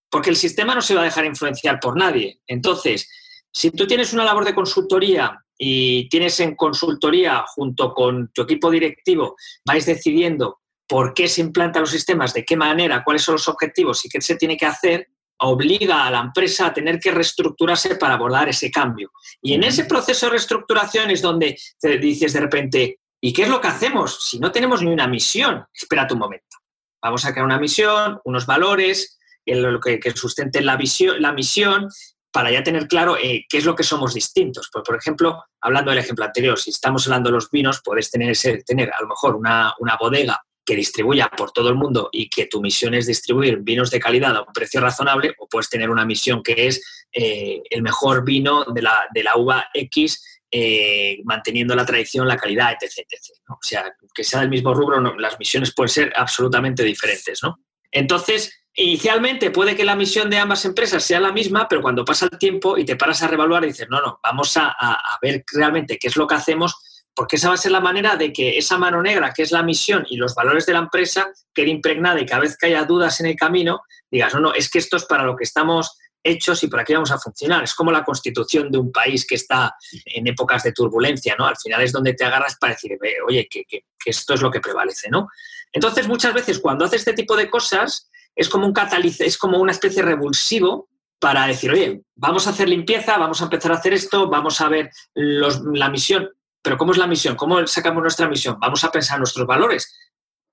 Porque 0.09 0.29
el 0.29 0.35
sistema 0.35 0.75
no 0.75 0.81
se 0.81 0.93
va 0.93 1.01
a 1.01 1.05
dejar 1.05 1.25
influenciar 1.25 1.79
por 1.79 1.97
nadie. 1.97 2.41
Entonces, 2.47 3.09
si 3.49 3.71
tú 3.71 3.87
tienes 3.87 4.11
una 4.11 4.25
labor 4.25 4.43
de 4.43 4.53
consultoría 4.53 5.37
y 5.57 6.09
tienes 6.09 6.39
en 6.41 6.55
consultoría 6.55 7.45
junto 7.47 7.93
con 7.93 8.29
tu 8.33 8.41
equipo 8.41 8.69
directivo, 8.69 9.35
vais 9.65 9.85
decidiendo 9.85 10.59
por 10.85 11.13
qué 11.13 11.29
se 11.29 11.39
implantan 11.39 11.83
los 11.83 11.91
sistemas, 11.91 12.33
de 12.33 12.43
qué 12.43 12.57
manera, 12.57 13.03
cuáles 13.05 13.21
son 13.21 13.33
los 13.33 13.47
objetivos 13.47 14.03
y 14.05 14.09
qué 14.09 14.19
se 14.19 14.35
tiene 14.35 14.57
que 14.57 14.65
hacer, 14.65 15.07
obliga 15.41 16.05
a 16.05 16.11
la 16.11 16.19
empresa 16.19 16.67
a 16.67 16.73
tener 16.73 16.99
que 16.99 17.11
reestructurarse 17.11 17.95
para 17.95 18.15
abordar 18.15 18.49
ese 18.49 18.69
cambio. 18.71 19.11
Y 19.41 19.53
en 19.53 19.63
ese 19.63 19.85
proceso 19.85 20.25
de 20.25 20.31
reestructuración 20.31 21.09
es 21.09 21.21
donde 21.21 21.57
te 21.79 21.97
dices 21.97 22.33
de 22.33 22.39
repente, 22.39 22.99
¿y 23.19 23.33
qué 23.33 23.43
es 23.43 23.49
lo 23.49 23.59
que 23.59 23.67
hacemos 23.67 24.27
si 24.29 24.39
no 24.39 24.51
tenemos 24.51 24.81
ni 24.81 24.91
una 24.91 25.07
misión? 25.07 25.65
Espérate 25.73 26.13
un 26.13 26.19
momento. 26.19 26.57
Vamos 27.01 27.25
a 27.25 27.31
crear 27.31 27.45
una 27.45 27.59
misión, 27.59 28.19
unos 28.25 28.45
valores, 28.45 29.17
lo 29.45 29.79
que, 29.79 29.99
que 29.99 30.11
sustenten 30.11 30.65
la, 30.65 30.77
visión, 30.77 31.21
la 31.21 31.33
misión 31.33 31.89
para 32.31 32.51
ya 32.51 32.63
tener 32.63 32.87
claro 32.87 33.17
eh, 33.17 33.45
qué 33.49 33.57
es 33.57 33.65
lo 33.65 33.75
que 33.75 33.83
somos 33.83 34.13
distintos. 34.13 34.69
Pues, 34.71 34.83
por 34.85 34.95
ejemplo, 34.95 35.43
hablando 35.59 35.89
del 35.89 35.99
ejemplo 35.99 36.23
anterior, 36.23 36.57
si 36.59 36.69
estamos 36.69 37.05
hablando 37.07 37.29
de 37.29 37.35
los 37.35 37.49
vinos, 37.49 37.81
puedes 37.83 38.11
tener, 38.11 38.37
tener 38.65 38.91
a 38.93 39.01
lo 39.01 39.07
mejor 39.07 39.35
una, 39.35 39.73
una 39.79 39.97
bodega 39.99 40.39
que 40.65 40.75
distribuya 40.75 41.29
por 41.29 41.51
todo 41.51 41.69
el 41.69 41.75
mundo 41.75 42.09
y 42.11 42.29
que 42.29 42.45
tu 42.45 42.61
misión 42.61 42.93
es 42.93 43.07
distribuir 43.07 43.57
vinos 43.61 43.89
de 43.89 43.99
calidad 43.99 44.35
a 44.35 44.41
un 44.41 44.53
precio 44.53 44.79
razonable, 44.79 45.33
o 45.39 45.47
puedes 45.47 45.69
tener 45.69 45.89
una 45.89 46.05
misión 46.05 46.43
que 46.43 46.67
es 46.67 47.07
eh, 47.11 47.61
el 47.69 47.81
mejor 47.81 48.23
vino 48.23 48.65
de 48.65 48.81
la, 48.81 49.07
de 49.13 49.23
la 49.23 49.37
uva 49.37 49.67
X, 49.73 50.41
eh, 50.51 51.19
manteniendo 51.23 51.75
la 51.75 51.85
tradición, 51.85 52.27
la 52.27 52.37
calidad, 52.37 52.75
etc. 52.79 53.05
O 53.49 53.57
sea, 53.61 53.93
que 54.13 54.23
sea 54.23 54.41
del 54.41 54.49
mismo 54.49 54.73
rubro, 54.73 54.99
las 55.17 55.39
misiones 55.39 55.73
pueden 55.73 55.89
ser 55.89 56.13
absolutamente 56.15 56.83
diferentes. 56.83 57.41
¿no? 57.41 57.59
Entonces, 57.91 58.65
inicialmente 58.75 59.49
puede 59.49 59.75
que 59.75 59.83
la 59.83 59.95
misión 59.95 60.29
de 60.29 60.37
ambas 60.37 60.63
empresas 60.65 61.03
sea 61.03 61.19
la 61.19 61.31
misma, 61.31 61.67
pero 61.67 61.81
cuando 61.81 62.05
pasa 62.05 62.27
el 62.31 62.37
tiempo 62.37 62.77
y 62.77 62.85
te 62.85 62.95
paras 62.95 63.23
a 63.23 63.27
revaluar 63.27 63.63
y 63.63 63.67
dices, 63.67 63.87
no, 63.89 64.01
no, 64.01 64.19
vamos 64.23 64.55
a, 64.57 64.75
a 64.77 65.17
ver 65.21 65.43
realmente 65.53 65.97
qué 65.97 66.07
es 66.07 66.15
lo 66.15 66.27
que 66.27 66.35
hacemos, 66.35 66.75
porque 67.15 67.35
esa 67.35 67.49
va 67.49 67.55
a 67.55 67.57
ser 67.57 67.71
la 67.71 67.79
manera 67.79 68.15
de 68.15 68.31
que 68.31 68.57
esa 68.57 68.77
mano 68.77 69.01
negra, 69.01 69.33
que 69.33 69.43
es 69.43 69.51
la 69.51 69.63
misión 69.63 70.05
y 70.09 70.17
los 70.17 70.33
valores 70.33 70.65
de 70.65 70.73
la 70.73 70.79
empresa, 70.79 71.31
quede 71.53 71.69
impregnada 71.69 72.19
y 72.19 72.25
cada 72.25 72.41
vez 72.41 72.57
que 72.57 72.67
haya 72.67 72.83
dudas 72.83 73.19
en 73.19 73.27
el 73.27 73.35
camino, 73.35 73.81
digas, 74.09 74.33
no, 74.33 74.39
no, 74.39 74.53
es 74.53 74.69
que 74.69 74.79
esto 74.79 74.97
es 74.97 75.05
para 75.05 75.23
lo 75.23 75.35
que 75.35 75.43
estamos 75.43 75.97
hechos 76.23 76.63
y 76.63 76.67
por 76.67 76.79
aquí 76.79 76.93
vamos 76.93 77.11
a 77.11 77.17
funcionar. 77.17 77.63
Es 77.63 77.73
como 77.73 77.91
la 77.91 78.03
constitución 78.03 78.71
de 78.71 78.77
un 78.77 78.91
país 78.91 79.25
que 79.25 79.35
está 79.35 79.75
en 80.05 80.27
épocas 80.27 80.63
de 80.63 80.71
turbulencia, 80.71 81.35
¿no? 81.37 81.45
Al 81.45 81.57
final 81.57 81.81
es 81.81 81.91
donde 81.91 82.13
te 82.13 82.25
agarras 82.25 82.57
para 82.57 82.73
decir, 82.73 82.97
oye, 83.27 83.47
que, 83.49 83.65
que, 83.65 83.83
esto 84.05 84.33
es 84.33 84.41
lo 84.41 84.51
que 84.51 84.59
prevalece, 84.59 85.09
¿no? 85.09 85.27
Entonces, 85.71 86.07
muchas 86.07 86.33
veces 86.33 86.59
cuando 86.59 86.85
haces 86.85 87.01
este 87.01 87.13
tipo 87.13 87.35
de 87.35 87.49
cosas, 87.49 88.09
es 88.35 88.49
como 88.49 88.65
un 88.65 88.73
cataliz 88.73 89.19
es 89.21 89.37
como 89.37 89.59
una 89.59 89.71
especie 89.71 90.01
de 90.01 90.09
revulsivo 90.09 90.89
para 91.19 91.45
decir, 91.45 91.71
oye, 91.71 92.01
vamos 92.15 92.47
a 92.47 92.51
hacer 92.51 92.67
limpieza, 92.67 93.17
vamos 93.17 93.41
a 93.41 93.43
empezar 93.43 93.71
a 93.71 93.75
hacer 93.75 93.93
esto, 93.93 94.27
vamos 94.27 94.59
a 94.61 94.69
ver 94.69 94.89
los, 95.13 95.61
la 95.61 95.89
misión. 95.89 96.29
Pero 96.61 96.77
¿cómo 96.77 96.91
es 96.91 96.97
la 96.97 97.07
misión? 97.07 97.35
¿Cómo 97.35 97.65
sacamos 97.67 98.01
nuestra 98.01 98.27
misión? 98.27 98.57
Vamos 98.59 98.83
a 98.83 98.91
pensar 98.91 99.17
nuestros 99.17 99.47
valores. 99.47 99.93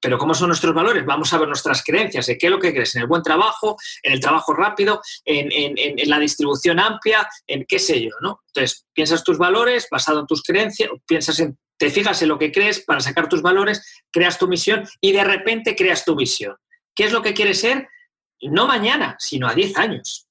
Pero 0.01 0.17
¿cómo 0.17 0.33
son 0.33 0.49
nuestros 0.49 0.75
valores? 0.75 1.05
Vamos 1.05 1.33
a 1.33 1.39
ver 1.39 1.49
nuestras 1.49 1.83
creencias. 1.83 2.29
¿En 2.29 2.39
qué 2.39 2.47
es 2.47 2.53
lo 2.53 2.61
que 2.61 2.73
crees? 2.73 2.95
¿En 2.95 3.03
el 3.03 3.09
buen 3.09 3.23
trabajo? 3.23 3.77
¿En 4.03 4.13
el 4.13 4.21
trabajo 4.21 4.55
rápido? 4.55 5.01
¿En, 5.25 6.09
la 6.09 6.19
distribución 6.19 6.79
amplia? 6.79 7.29
¿En 7.47 7.65
qué 7.67 7.79
sé 7.79 8.01
yo? 8.01 8.11
¿no? 8.21 8.41
Entonces, 8.49 8.87
piensas 8.93 9.25
tus 9.25 9.39
valores 9.39 9.89
basado 9.91 10.21
en 10.21 10.27
tus 10.27 10.43
creencias, 10.43 10.89
piensas 11.07 11.41
en 11.41 11.59
te 11.79 11.91
fijas 11.91 12.21
en 12.23 12.29
lo 12.29 12.39
que 12.39 12.53
crees 12.53 12.81
para 12.81 13.01
sacar 13.01 13.29
tus 13.29 13.41
valores, 13.41 14.03
creas 14.11 14.37
tu 14.37 14.49
misión 14.49 14.87
y 15.01 15.13
de 15.13 15.25
repente 15.25 15.77
creas 15.77 16.05
tu 16.05 16.17
visión. 16.17 16.57
¿Qué 16.95 17.05
es 17.05 17.13
lo 17.13 17.23
que 17.23 17.35
quieres 17.35 17.61
ser? 17.61 17.89
No 18.43 18.67
mañana, 18.67 19.17
sino 19.19 19.49
a 19.49 19.55
10 19.55 19.79
años. 19.79 20.27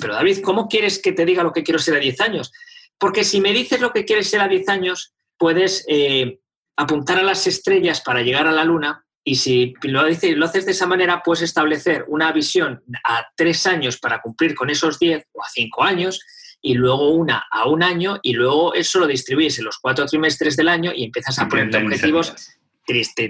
pero 0.00 0.14
David, 0.14 0.40
¿cómo 0.42 0.68
quieres 0.68 1.00
que 1.00 1.12
te 1.12 1.24
diga 1.24 1.42
lo 1.42 1.52
que 1.52 1.62
quiero 1.62 1.78
ser 1.78 1.96
a 1.96 2.00
10 2.00 2.20
años? 2.20 2.52
Porque 2.98 3.24
si 3.24 3.40
me 3.40 3.52
dices 3.52 3.80
lo 3.80 3.92
que 3.92 4.04
quieres 4.04 4.28
ser 4.28 4.40
a 4.40 4.48
10 4.48 4.68
años, 4.68 5.14
puedes 5.36 5.84
eh, 5.88 6.40
apuntar 6.76 7.18
a 7.18 7.22
las 7.22 7.46
estrellas 7.46 8.00
para 8.00 8.22
llegar 8.22 8.46
a 8.46 8.52
la 8.52 8.64
luna 8.64 9.04
y 9.24 9.34
si 9.34 9.74
lo, 9.82 10.04
dices, 10.06 10.36
lo 10.36 10.46
haces 10.46 10.64
de 10.64 10.72
esa 10.72 10.86
manera, 10.86 11.22
puedes 11.22 11.42
establecer 11.42 12.04
una 12.08 12.32
visión 12.32 12.82
a 13.04 13.26
tres 13.36 13.66
años 13.66 13.98
para 13.98 14.22
cumplir 14.22 14.54
con 14.54 14.70
esos 14.70 14.98
10 14.98 15.26
o 15.32 15.42
a 15.42 15.48
5 15.48 15.84
años 15.84 16.20
y 16.62 16.74
luego 16.74 17.10
una 17.10 17.46
a 17.50 17.68
un 17.68 17.82
año 17.82 18.18
y 18.22 18.32
luego 18.32 18.74
eso 18.74 18.98
lo 18.98 19.06
distribuyes 19.06 19.58
en 19.58 19.66
los 19.66 19.78
cuatro 19.78 20.06
trimestres 20.06 20.56
del 20.56 20.68
año 20.68 20.92
y 20.94 21.04
empiezas 21.04 21.38
a 21.38 21.48
poner 21.48 21.74
objetivos 21.76 22.34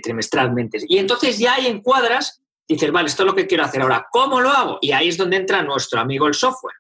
trimestralmente. 0.02 0.78
Y 0.88 0.98
entonces 0.98 1.38
ya 1.38 1.54
ahí 1.54 1.66
encuadras, 1.66 2.40
dices, 2.66 2.92
vale, 2.92 3.08
esto 3.08 3.25
es 3.25 3.26
lo 3.26 3.34
que 3.34 3.46
quiero 3.46 3.64
hacer 3.64 3.82
ahora, 3.82 4.06
¿cómo 4.10 4.40
lo 4.40 4.50
hago? 4.50 4.78
Y 4.80 4.92
ahí 4.92 5.08
es 5.08 5.16
donde 5.16 5.37
entra 5.37 5.62
nuestro 5.62 6.00
amigo 6.00 6.28
el 6.28 6.34
software 6.34 6.76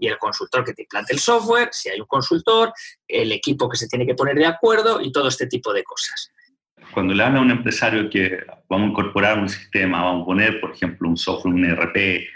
y 0.00 0.06
el 0.06 0.18
consultor 0.18 0.64
que 0.64 0.74
te 0.74 0.82
implante 0.82 1.12
el 1.12 1.18
software, 1.18 1.68
si 1.72 1.88
hay 1.88 2.00
un 2.00 2.06
consultor, 2.06 2.72
el 3.06 3.32
equipo 3.32 3.68
que 3.68 3.76
se 3.76 3.88
tiene 3.88 4.06
que 4.06 4.14
poner 4.14 4.36
de 4.36 4.46
acuerdo 4.46 5.00
y 5.00 5.12
todo 5.12 5.28
este 5.28 5.46
tipo 5.46 5.72
de 5.72 5.84
cosas. 5.84 6.32
Cuando 6.92 7.14
le 7.14 7.22
habla 7.22 7.40
a 7.40 7.42
un 7.42 7.50
empresario 7.50 8.08
que 8.08 8.40
vamos 8.68 8.88
a 8.88 8.90
incorporar 8.90 9.38
un 9.38 9.48
sistema, 9.48 10.02
vamos 10.02 10.22
a 10.22 10.26
poner, 10.26 10.60
por 10.60 10.72
ejemplo, 10.72 11.08
un 11.08 11.16
software, 11.16 11.54
un 11.54 11.64
ERP, 11.64 12.26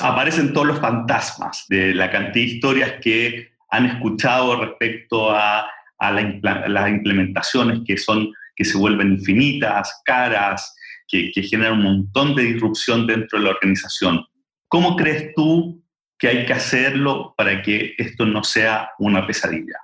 aparecen 0.00 0.52
todos 0.52 0.68
los 0.68 0.80
fantasmas 0.80 1.66
de 1.68 1.94
la 1.94 2.10
cantidad 2.10 2.46
de 2.46 2.52
historias 2.52 2.92
que 3.02 3.52
han 3.70 3.86
escuchado 3.86 4.60
respecto 4.60 5.30
a, 5.30 5.68
las 5.98 6.90
implementaciones 6.90 7.80
que, 7.86 7.96
son, 7.96 8.30
que 8.54 8.64
se 8.64 8.76
vuelven 8.76 9.12
infinitas, 9.12 10.02
caras, 10.04 10.76
que, 11.08 11.30
que 11.32 11.42
generan 11.42 11.78
un 11.78 11.82
montón 11.82 12.34
de 12.34 12.42
disrupción 12.42 13.06
dentro 13.06 13.38
de 13.38 13.44
la 13.46 13.52
organización. 13.52 14.22
¿Cómo 14.68 14.96
crees 14.96 15.32
tú 15.34 15.83
que 16.18 16.28
hay 16.28 16.46
que 16.46 16.52
hacerlo 16.52 17.34
para 17.36 17.62
que 17.62 17.94
esto 17.98 18.24
no 18.26 18.44
sea 18.44 18.90
una 18.98 19.26
pesadilla? 19.26 19.78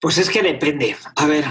Pues 0.00 0.18
es 0.18 0.30
que 0.30 0.42
depende. 0.42 0.96
A 1.16 1.26
ver, 1.26 1.44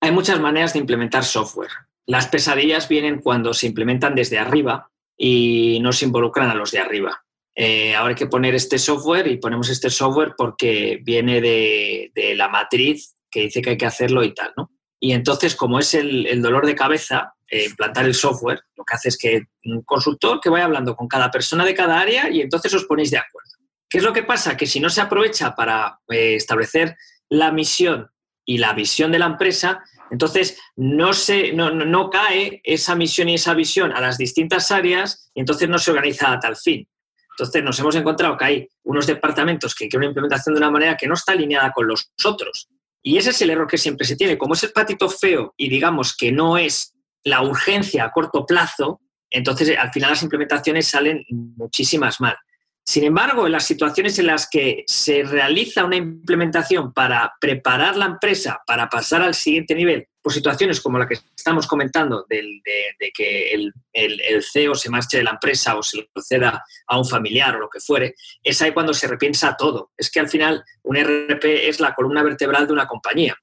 hay 0.00 0.10
muchas 0.10 0.40
maneras 0.40 0.72
de 0.72 0.80
implementar 0.80 1.24
software. 1.24 1.70
Las 2.06 2.28
pesadillas 2.28 2.88
vienen 2.88 3.20
cuando 3.20 3.52
se 3.52 3.66
implementan 3.66 4.14
desde 4.14 4.38
arriba 4.38 4.90
y 5.16 5.78
no 5.80 5.92
se 5.92 6.06
involucran 6.06 6.50
a 6.50 6.54
los 6.54 6.70
de 6.70 6.78
arriba. 6.78 7.24
Eh, 7.54 7.94
ahora 7.94 8.10
hay 8.10 8.14
que 8.14 8.26
poner 8.26 8.54
este 8.54 8.78
software 8.78 9.26
y 9.28 9.38
ponemos 9.38 9.70
este 9.70 9.88
software 9.88 10.34
porque 10.36 11.00
viene 11.02 11.40
de, 11.40 12.34
la 12.36 12.48
matriz 12.48 13.16
que 13.30 13.40
dice 13.40 13.62
que 13.62 13.70
hay 13.70 13.76
que 13.78 13.86
hacerlo 13.86 14.22
y 14.22 14.34
tal, 14.34 14.52
¿no? 14.56 14.70
Y 14.98 15.12
entonces, 15.12 15.54
como 15.54 15.78
es 15.78 15.94
el, 15.94 16.40
dolor 16.40 16.66
de 16.66 16.74
cabeza, 16.74 17.34
eh, 17.48 17.66
implantar 17.66 18.06
el 18.06 18.14
software, 18.14 18.60
lo 18.76 18.84
que 18.84 18.94
hace 18.94 19.08
es 19.08 19.18
que 19.18 19.42
un 19.64 19.82
consultor 19.82 20.40
que 20.40 20.50
vaya 20.50 20.64
hablando 20.64 20.96
con 20.96 21.06
cada 21.06 21.30
persona 21.30 21.64
de 21.64 21.74
cada 21.74 22.00
área 22.00 22.30
y 22.30 22.40
entonces 22.40 22.72
os 22.74 22.84
ponéis 22.84 23.10
de 23.10 23.18
acuerdo. 23.18 23.50
¿Qué 23.88 23.98
es 23.98 24.04
lo 24.04 24.12
que 24.12 24.22
pasa? 24.22 24.56
Que 24.56 24.66
si 24.66 24.80
no 24.80 24.90
se 24.90 25.00
aprovecha 25.00 25.54
para 25.54 26.00
eh, 26.08 26.34
establecer 26.34 26.96
la 27.28 27.52
misión 27.52 28.10
y 28.44 28.58
la 28.58 28.72
visión 28.72 29.12
de 29.12 29.18
la 29.18 29.26
empresa, 29.26 29.84
entonces, 30.10 30.58
no, 30.76 31.12
se, 31.12 31.52
no, 31.52 32.10
cae 32.10 32.60
esa 32.64 32.94
misión 32.94 33.28
y 33.28 33.34
esa 33.34 33.54
visión 33.54 33.92
a 33.92 34.00
las 34.00 34.18
distintas 34.18 34.70
áreas 34.70 35.30
y 35.34 35.40
entonces 35.40 35.68
no 35.68 35.78
se 35.78 35.90
organiza 35.90 36.32
a 36.32 36.38
tal 36.38 36.56
fin. 36.56 36.88
Entonces, 37.30 37.62
nos 37.62 37.78
hemos 37.80 37.94
encontrado 37.96 38.36
que 38.36 38.44
hay 38.44 38.68
unos 38.84 39.06
departamentos 39.06 39.74
que 39.74 39.88
quieren 39.88 39.98
una 39.98 40.06
implementación 40.06 40.54
de 40.54 40.60
una 40.60 40.70
manera 40.70 40.96
que 40.96 41.06
no 41.06 41.14
está 41.14 41.32
alineada 41.32 41.72
con 41.72 41.86
los 41.86 42.12
otros. 42.24 42.68
Y 43.06 43.18
ese 43.18 43.30
es 43.30 43.40
el 43.40 43.50
error 43.50 43.68
que 43.68 43.78
siempre 43.78 44.04
se 44.04 44.16
tiene. 44.16 44.36
Como 44.36 44.54
es 44.54 44.64
el 44.64 44.72
patito 44.72 45.08
feo 45.08 45.54
y 45.56 45.68
digamos 45.68 46.16
que 46.16 46.32
no 46.32 46.58
es 46.58 46.92
la 47.22 47.40
urgencia 47.40 48.02
a 48.02 48.10
corto 48.10 48.44
plazo, 48.44 49.00
entonces 49.30 49.78
al 49.78 49.92
final 49.92 50.10
las 50.10 50.24
implementaciones 50.24 50.88
salen 50.88 51.24
muchísimas 51.28 52.20
mal. 52.20 52.36
Sin 52.88 53.02
embargo, 53.02 53.46
en 53.46 53.52
las 53.52 53.66
situaciones 53.66 54.16
en 54.20 54.28
las 54.28 54.48
que 54.48 54.84
se 54.86 55.24
realiza 55.24 55.84
una 55.84 55.96
implementación 55.96 56.92
para 56.92 57.34
preparar 57.40 57.96
la 57.96 58.06
empresa 58.06 58.62
para 58.64 58.88
pasar 58.88 59.22
al 59.22 59.34
siguiente 59.34 59.74
nivel, 59.74 60.06
por 60.22 60.32
situaciones 60.32 60.80
como 60.80 60.96
la 60.96 61.08
que 61.08 61.18
estamos 61.36 61.66
comentando, 61.66 62.24
de, 62.28 62.62
que 63.12 63.50
el, 63.52 63.72
CEO 64.52 64.76
se 64.76 64.88
marche 64.88 65.16
de 65.16 65.24
la 65.24 65.32
empresa 65.32 65.76
o 65.76 65.82
se 65.82 65.96
lo 65.96 66.04
proceda 66.14 66.64
a 66.86 66.96
un 66.96 67.04
familiar 67.04 67.56
o 67.56 67.58
lo 67.58 67.68
que 67.68 67.80
fuere, 67.80 68.14
es 68.40 68.62
ahí 68.62 68.70
cuando 68.70 68.94
se 68.94 69.08
repiensa 69.08 69.56
todo. 69.56 69.90
Es 69.96 70.08
que 70.08 70.20
al 70.20 70.28
final 70.28 70.62
un 70.84 70.96
RP 70.96 71.68
es 71.68 71.80
la 71.80 71.92
columna 71.92 72.22
vertebral 72.22 72.68
de 72.68 72.72
una 72.72 72.86
compañía. 72.86 73.36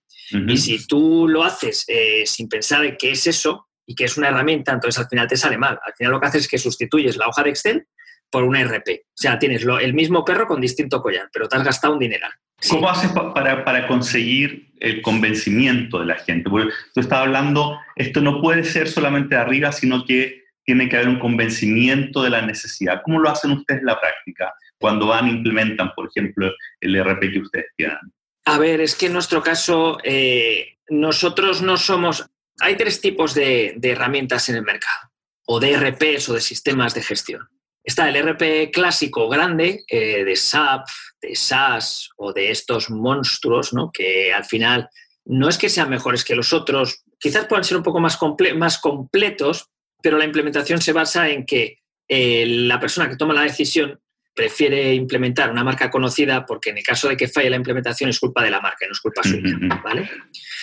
Y 0.47 0.57
si 0.57 0.87
tú 0.87 1.27
lo 1.27 1.43
haces 1.43 1.83
eh, 1.89 2.23
sin 2.25 2.47
pensar 2.47 2.85
en 2.85 2.95
qué 2.95 3.11
es 3.11 3.27
eso 3.27 3.67
y 3.85 3.93
que 3.93 4.05
es 4.05 4.15
una 4.17 4.29
herramienta, 4.29 4.71
entonces 4.71 4.99
al 4.99 5.09
final 5.09 5.27
te 5.27 5.35
sale 5.35 5.57
mal. 5.57 5.77
Al 5.85 5.93
final 5.95 6.13
lo 6.13 6.21
que 6.21 6.27
haces 6.27 6.43
es 6.43 6.47
que 6.47 6.57
sustituyes 6.57 7.17
la 7.17 7.27
hoja 7.27 7.43
de 7.43 7.49
Excel 7.49 7.87
por 8.33 8.43
un 8.43 8.55
RP. 8.55 9.05
O 9.05 9.13
sea, 9.13 9.37
tienes 9.37 9.63
el 9.63 9.93
mismo 9.93 10.25
perro 10.25 10.47
con 10.47 10.59
distinto 10.59 11.03
collar, 11.03 11.29
pero 11.31 11.47
te 11.47 11.55
has 11.55 11.63
gastado 11.63 11.93
un 11.93 11.99
dineral. 11.99 12.31
¿Cómo 12.67 12.89
haces 12.89 13.11
para, 13.11 13.63
para, 13.63 13.87
conseguir 13.87 14.71
el 14.79 15.03
convencimiento 15.03 15.99
de 15.99 16.07
la 16.07 16.15
gente? 16.15 16.49
Porque 16.49 16.73
tú 16.95 16.99
estabas 16.99 17.27
hablando, 17.27 17.77
esto 17.95 18.21
no 18.21 18.41
puede 18.41 18.63
ser 18.63 18.89
solamente 18.89 19.35
de 19.35 19.41
arriba, 19.41 19.71
sino 19.71 20.03
que 20.03 20.45
tiene 20.65 20.89
que 20.89 20.95
haber 20.95 21.09
un 21.09 21.19
convencimiento 21.19 22.23
de 22.23 22.31
la 22.31 22.41
necesidad. 22.41 23.01
¿Cómo 23.03 23.19
lo 23.19 23.29
hacen 23.29 23.51
ustedes 23.51 23.81
en 23.81 23.85
la 23.85 23.99
práctica 23.99 24.51
cuando 24.79 25.05
van 25.07 25.27
e 25.27 25.31
implementan, 25.31 25.91
por 25.95 26.09
ejemplo, 26.09 26.51
el 26.81 27.03
RP 27.03 27.33
que 27.33 27.39
ustedes 27.39 27.67
tienen? 27.77 27.99
A 28.45 28.57
ver, 28.57 28.81
es 28.81 28.95
que 28.95 29.05
en 29.05 29.13
nuestro 29.13 29.43
caso, 29.43 29.99
eh, 30.03 30.77
nosotros 30.89 31.61
no 31.61 31.77
somos... 31.77 32.27
Hay 32.61 32.77
tres 32.77 32.99
tipos 32.99 33.35
de, 33.35 33.75
de 33.77 33.91
herramientas 33.91 34.49
en 34.49 34.55
el 34.55 34.63
mercado, 34.63 35.11
o 35.45 35.59
de 35.59 35.77
RPs 35.77 36.29
o 36.29 36.33
de 36.33 36.41
sistemas 36.41 36.95
de 36.95 37.03
gestión. 37.03 37.47
Está 37.83 38.09
el 38.09 38.15
RP 38.15 38.71
clásico 38.71 39.27
grande 39.27 39.83
eh, 39.87 40.23
de 40.23 40.35
SAP, 40.35 40.87
de 41.21 41.35
SAS 41.35 42.09
o 42.17 42.31
de 42.31 42.51
estos 42.51 42.89
monstruos, 42.89 43.73
¿no? 43.73 43.91
que 43.91 44.33
al 44.33 44.45
final 44.45 44.89
no 45.25 45.49
es 45.49 45.57
que 45.57 45.69
sean 45.69 45.89
mejores 45.89 46.23
que 46.23 46.35
los 46.35 46.53
otros, 46.53 47.03
quizás 47.19 47.45
puedan 47.45 47.63
ser 47.63 47.77
un 47.77 47.83
poco 47.83 47.99
más, 47.99 48.17
más 48.55 48.77
completos, 48.77 49.69
pero 50.01 50.17
la 50.17 50.25
implementación 50.25 50.81
se 50.81 50.93
basa 50.93 51.29
en 51.29 51.45
que 51.45 51.79
eh, 52.07 52.45
la 52.45 52.79
persona 52.79 53.09
que 53.09 53.15
toma 53.15 53.33
la 53.33 53.43
decisión 53.43 53.99
prefiere 54.35 54.93
implementar 54.93 55.51
una 55.51 55.63
marca 55.63 55.89
conocida 55.89 56.45
porque 56.45 56.71
en 56.71 56.79
el 56.79 56.83
caso 56.83 57.07
de 57.07 57.15
que 57.15 57.27
falle 57.27 57.49
la 57.49 57.55
implementación 57.55 58.09
es 58.09 58.19
culpa 58.19 58.43
de 58.43 58.49
la 58.49 58.59
marca 58.59 58.85
y 58.85 58.87
no 58.87 58.93
es 58.93 58.99
culpa 58.99 59.23
suya. 59.23 59.57
¿vale? 59.83 60.09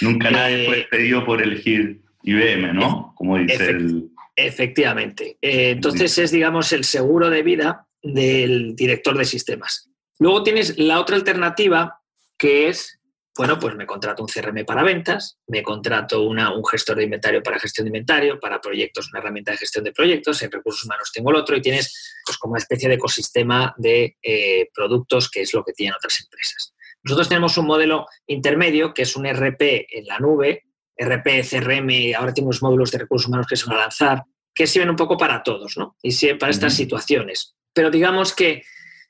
Nunca 0.01 0.31
nadie 0.31 0.67
fue 0.67 0.81
eh, 0.81 0.89
pedido 0.91 1.25
por 1.25 1.41
elegir 1.41 2.01
IBM, 2.23 2.75
¿no? 2.75 3.15
Como 3.17 3.39
dice 3.39 3.71
el, 3.71 4.10
Efectivamente. 4.47 5.39
Eh, 5.41 5.71
entonces 5.71 6.17
es, 6.19 6.31
digamos, 6.31 6.73
el 6.73 6.85
seguro 6.85 7.31
de 7.31 7.43
vida 7.43 7.87
del 8.03 8.75
director 8.75 9.17
de 9.17 9.25
sistemas. 9.25 9.91
Luego 10.19 10.43
tienes 10.43 10.79
la 10.79 11.01
otra 11.01 11.17
alternativa 11.17 12.01
que 12.39 12.69
es, 12.69 12.99
bueno, 13.37 13.59
pues 13.59 13.75
me 13.75 13.87
contrato 13.87 14.23
un 14.23 14.29
CRM 14.29 14.65
para 14.65 14.83
ventas, 14.83 15.39
me 15.47 15.63
contrato 15.63 16.23
una, 16.23 16.55
un 16.55 16.65
gestor 16.65 16.97
de 16.97 17.05
inventario 17.05 17.43
para 17.43 17.59
gestión 17.59 17.85
de 17.85 17.91
inventario, 17.91 18.41
para 18.41 18.61
proyectos, 18.61 19.11
una 19.11 19.21
herramienta 19.21 19.53
de 19.53 19.59
gestión 19.59 19.85
de 19.85 19.93
proyectos, 19.93 20.43
en 20.43 20.51
recursos 20.51 20.85
humanos 20.85 21.11
tengo 21.13 21.31
el 21.31 21.37
otro 21.37 21.57
y 21.57 21.63
tienes 21.63 22.21
pues 22.25 22.39
como 22.39 22.53
una 22.53 22.61
especie 22.61 22.89
de 22.89 22.95
ecosistema 22.95 23.75
de 23.77 24.17
eh, 24.23 24.69
productos 24.75 25.31
que 25.31 25.43
es 25.43 25.53
lo 25.55 25.65
que 25.65 25.73
tienen 25.73 25.95
otras 25.95 26.21
empresas. 26.21 26.75
Nosotros 27.03 27.29
tenemos 27.29 27.57
un 27.57 27.67
modelo 27.67 28.07
intermedio 28.27 28.93
que 28.93 29.03
es 29.03 29.17
un 29.17 29.27
RP 29.27 29.87
en 29.91 30.07
la 30.07 30.19
nube 30.19 30.65
RP, 31.01 31.43
CRM, 31.49 32.15
ahora 32.17 32.35
tenemos 32.35 32.63
módulos 32.63 32.91
de 32.91 32.99
recursos 32.99 33.29
humanos 33.29 33.47
que 33.47 33.57
se 33.57 33.67
van 33.67 33.79
a 33.79 33.83
lanzar, 33.83 34.25
que 34.55 34.67
sirven 34.67 34.91
un 34.91 34.97
poco 34.97 35.17
para 35.17 35.43
todos, 35.43 35.77
¿no? 35.77 35.97
Y 36.03 36.13
sirven 36.13 36.39
para 36.39 36.53
estas 36.53 36.75
situaciones. 36.75 37.57
Pero 37.73 37.91
digamos 37.91 38.35
que 38.35 38.63